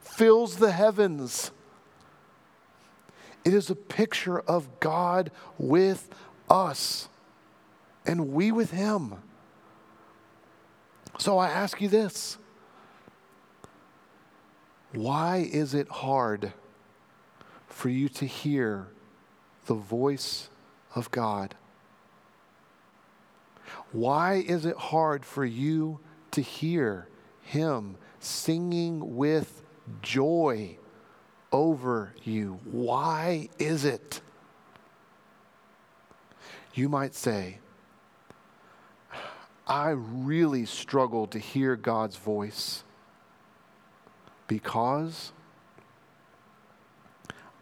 [0.00, 1.50] fills the heavens.
[3.44, 6.08] It is a picture of God with
[6.48, 7.08] us
[8.06, 9.16] and we with Him.
[11.18, 12.38] So I ask you this
[14.92, 16.52] why is it hard
[17.66, 18.88] for you to hear
[19.66, 20.48] the voice
[20.94, 21.54] of God?
[23.92, 26.00] Why is it hard for you
[26.32, 27.08] to hear
[27.42, 29.62] Him singing with
[30.02, 30.78] joy
[31.52, 32.60] over you.
[32.64, 34.20] Why is it?
[36.74, 37.58] You might say,
[39.66, 42.84] I really struggle to hear God's voice
[44.46, 45.32] because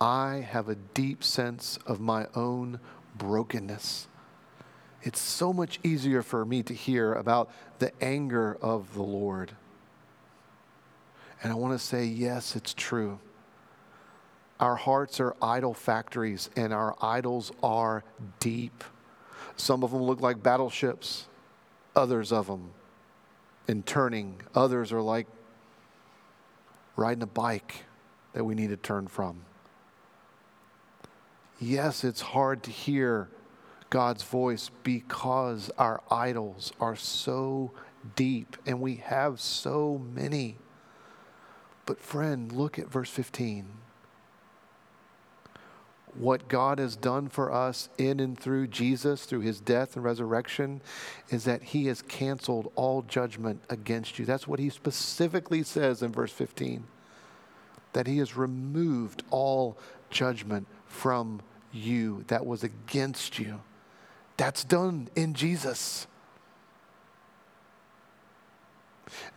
[0.01, 2.81] I have a deep sense of my own
[3.17, 4.09] brokenness
[5.03, 7.51] it's so much easier for me to hear about
[7.81, 9.53] the anger of the Lord.
[11.43, 13.19] And I want to say, yes, it's true.
[14.61, 18.05] Our hearts are idol factories, and our idols are
[18.39, 18.85] deep.
[19.57, 21.27] Some of them look like battleships,
[21.95, 22.71] others of them
[23.69, 25.27] in turning, others are like
[26.97, 27.85] riding a bike
[28.33, 29.43] that we need to turn from.
[31.61, 33.29] Yes, it's hard to hear
[33.89, 37.71] God's voice because our idols are so
[38.17, 40.57] deep and we have so many.
[41.87, 43.82] But, friend, look at verse 15.
[46.15, 50.83] What God has done for us in and through Jesus, through his death and resurrection,
[51.31, 54.27] is that he has canceled all judgment against you.
[54.27, 56.85] That's what he specifically says in verse 15
[57.95, 59.77] that he has removed all
[60.11, 61.41] judgment from
[61.73, 63.61] you that was against you.
[64.37, 66.07] That's done in Jesus.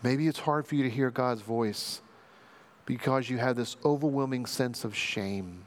[0.02, 2.02] Maybe it's hard for you to hear God's voice
[2.86, 5.64] because you have this overwhelming sense of shame.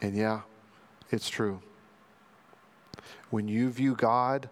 [0.00, 0.40] And yeah,
[1.10, 1.60] it's true.
[3.30, 4.48] When you view God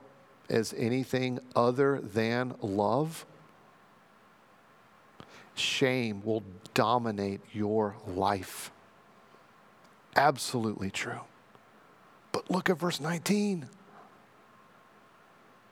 [0.49, 3.27] as anything other than love,
[5.55, 6.43] shame will
[6.75, 8.71] dominate your life.
[10.17, 11.21] Absolutely true.
[12.33, 13.69] But look at verse 19.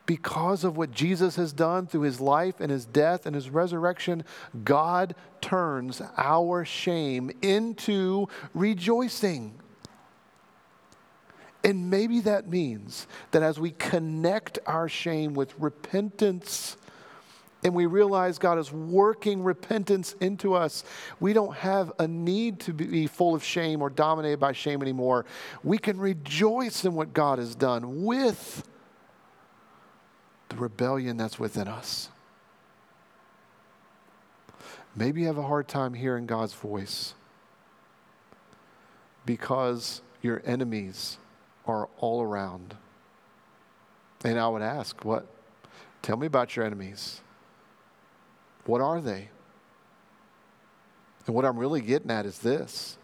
[0.04, 4.24] Because of what Jesus has done through his life and his death and his resurrection,
[4.64, 9.60] God turns our shame into rejoicing.
[11.66, 16.76] And maybe that means that as we connect our shame with repentance,
[17.64, 20.84] and we realize God is working repentance into us,
[21.18, 25.26] we don't have a need to be full of shame or dominated by shame anymore.
[25.64, 28.62] We can rejoice in what God has done with
[30.50, 32.10] the rebellion that's within us.
[34.94, 37.14] Maybe you have a hard time hearing God's voice
[39.24, 41.18] because your enemies
[41.66, 42.76] are all around.
[44.24, 45.26] And I would ask, what?
[46.02, 47.20] Tell me about your enemies.
[48.64, 49.28] What are they?
[51.26, 52.98] And what I'm really getting at is this.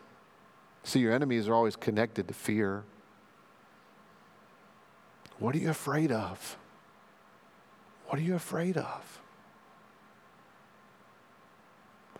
[0.85, 2.85] See, your enemies are always connected to fear.
[5.39, 6.57] What are you afraid of?
[8.07, 9.21] What are you afraid of?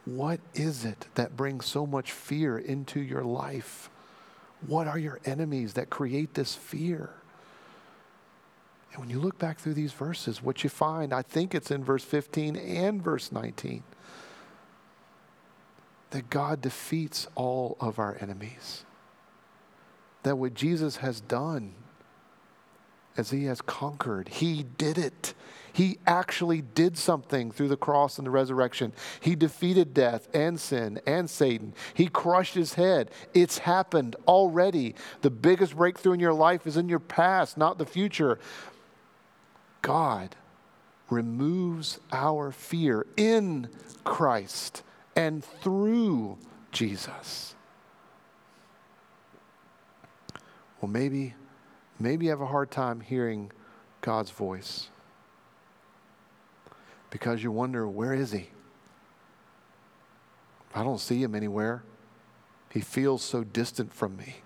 [0.05, 3.89] What is it that brings so much fear into your life?
[4.67, 7.11] What are your enemies that create this fear?
[8.93, 11.83] And when you look back through these verses, what you find, I think it's in
[11.83, 13.83] verse 15 and verse 19,
[16.11, 18.85] that God defeats all of our enemies.
[20.25, 21.75] That what Jesus has done,
[23.17, 25.35] as he has conquered, he did it.
[25.73, 28.93] He actually did something through the cross and the resurrection.
[29.21, 31.75] He defeated death and sin and Satan.
[31.95, 33.11] He crushed his head.
[33.33, 34.95] It's happened already.
[35.23, 38.39] The biggest breakthrough in your life is in your past, not the future.
[39.81, 40.37] God
[41.09, 43.69] removes our fear in
[44.05, 44.83] Christ
[45.17, 46.39] and through
[46.71, 47.55] Jesus.
[50.81, 51.35] Well, maybe,
[51.99, 53.53] maybe you have a hard time hearing
[54.01, 54.89] God's voice
[57.13, 58.49] because you wonder, where is He?
[60.75, 61.85] I don't see Him anywhere.
[62.71, 64.37] He feels so distant from me.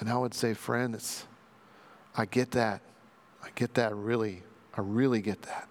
[0.00, 1.26] And I would say, friend, it's,
[2.16, 2.80] I get that.
[3.44, 4.42] I get that really.
[4.74, 5.68] I really get that.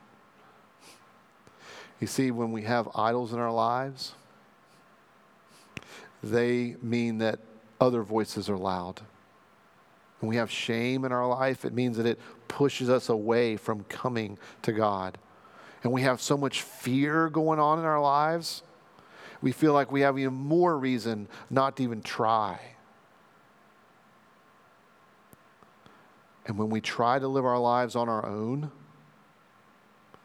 [2.00, 4.14] You see, when we have idols in our lives,
[6.22, 7.40] they mean that
[7.82, 9.02] other voices are loud.
[10.20, 13.84] When we have shame in our life, it means that it pushes us away from
[13.86, 15.18] coming to God.
[15.84, 18.64] And we have so much fear going on in our lives,
[19.42, 22.60] we feel like we have even more reason not to even try.
[26.48, 28.72] And when we try to live our lives on our own,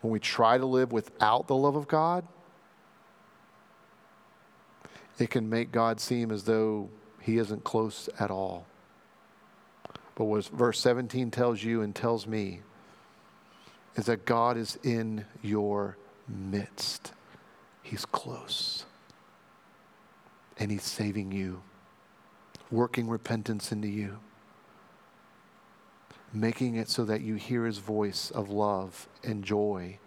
[0.01, 2.27] when we try to live without the love of God,
[5.19, 6.89] it can make God seem as though
[7.21, 8.67] he isn't close at all.
[10.15, 12.61] But what verse 17 tells you and tells me
[13.97, 15.97] is that God is in your
[16.29, 17.13] midst.
[17.83, 18.85] He's close.
[20.59, 21.63] And He's saving you,
[22.71, 24.19] working repentance into you
[26.33, 29.99] making it so that you hear his voice of love and joy,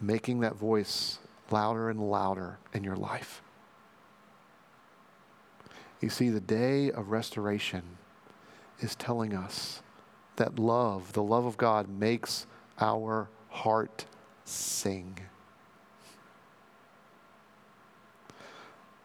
[0.00, 1.18] making that voice
[1.50, 3.42] louder and louder in your life.
[6.00, 7.82] You see, the day of restoration
[8.80, 9.82] is telling us
[10.36, 12.46] that love, the love of God, makes
[12.78, 14.04] our heart
[14.44, 15.18] sing.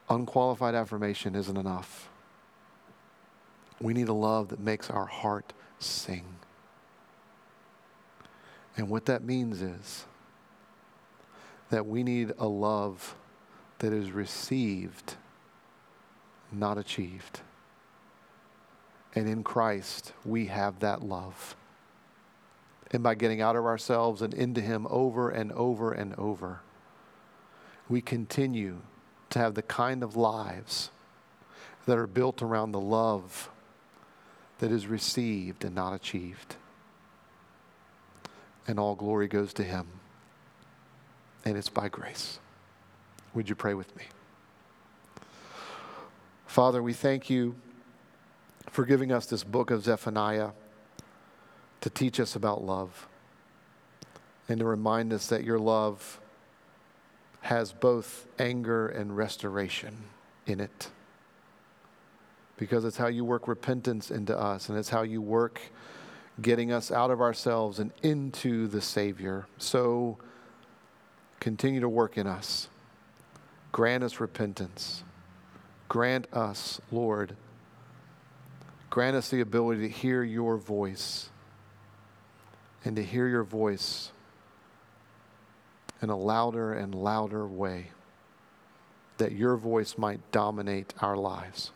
[0.10, 2.10] Unqualified affirmation isn't enough.
[3.80, 6.26] We need a love that makes our heart sing.
[8.78, 10.06] And what that means is
[11.70, 13.16] that we need a love
[13.80, 15.16] that is received,
[16.52, 17.42] not achieved.
[19.14, 21.56] And in Christ, we have that love.
[22.92, 26.62] And by getting out of ourselves and into Him over and over and over,
[27.90, 28.82] we continue
[29.30, 30.92] to have the kind of lives
[31.86, 33.50] that are built around the love
[34.60, 36.56] that is received and not achieved.
[38.68, 39.88] And all glory goes to Him.
[41.44, 42.40] And it's by grace.
[43.34, 44.04] Would you pray with me?
[46.46, 47.56] Father, we thank you
[48.72, 50.52] for giving us this book of Zephaniah
[51.82, 53.08] to teach us about love
[54.48, 56.20] and to remind us that your love
[57.42, 59.96] has both anger and restoration
[60.48, 60.90] in it.
[62.56, 65.60] Because it's how you work repentance into us, and it's how you work
[66.42, 69.48] getting us out of ourselves and into the Savior.
[69.58, 70.18] So
[71.40, 72.70] continue to work in us.
[73.72, 75.04] Grant us repentance.
[75.90, 77.36] Grant us, Lord,
[78.92, 81.30] grant us the ability to hear your voice
[82.84, 84.12] and to hear your voice
[86.02, 87.88] in a louder and louder way,
[89.18, 91.72] that your voice might dominate our lives.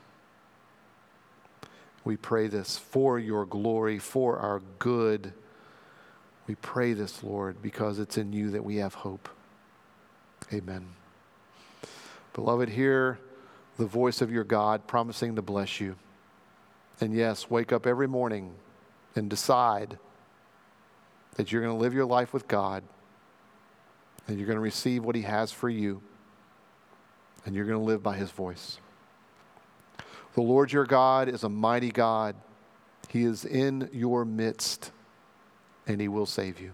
[2.03, 5.31] We pray this for your glory, for our good.
[6.47, 9.29] We pray this, Lord, because it's in you that we have hope.
[10.51, 10.87] Amen.
[12.33, 13.19] Beloved, hear
[13.77, 15.95] the voice of your God promising to bless you.
[17.01, 18.53] And yes, wake up every morning
[19.15, 19.97] and decide
[21.35, 22.83] that you're going to live your life with God
[24.27, 26.01] and you're going to receive what He has for you
[27.45, 28.79] and you're going to live by His voice.
[30.33, 32.35] The Lord your God is a mighty God.
[33.09, 34.91] He is in your midst
[35.87, 36.71] and He will save you.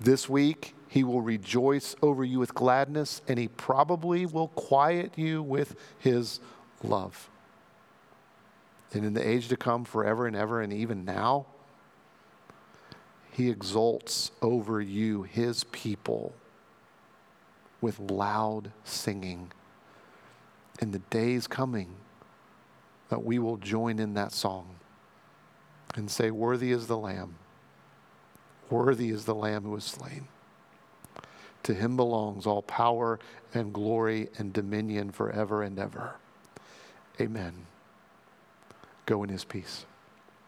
[0.00, 5.42] This week, He will rejoice over you with gladness and He probably will quiet you
[5.42, 6.40] with His
[6.82, 7.30] love.
[8.92, 11.46] And in the age to come, forever and ever, and even now,
[13.30, 16.34] he exults over you, his people,
[17.80, 19.52] with loud singing.
[20.80, 21.88] In the days coming,
[23.10, 24.66] that we will join in that song
[25.94, 27.36] and say, Worthy is the Lamb.
[28.70, 30.28] Worthy is the Lamb who was slain.
[31.64, 33.18] To him belongs all power
[33.54, 36.16] and glory and dominion forever and ever.
[37.20, 37.67] Amen.
[39.08, 39.86] Go in his peace.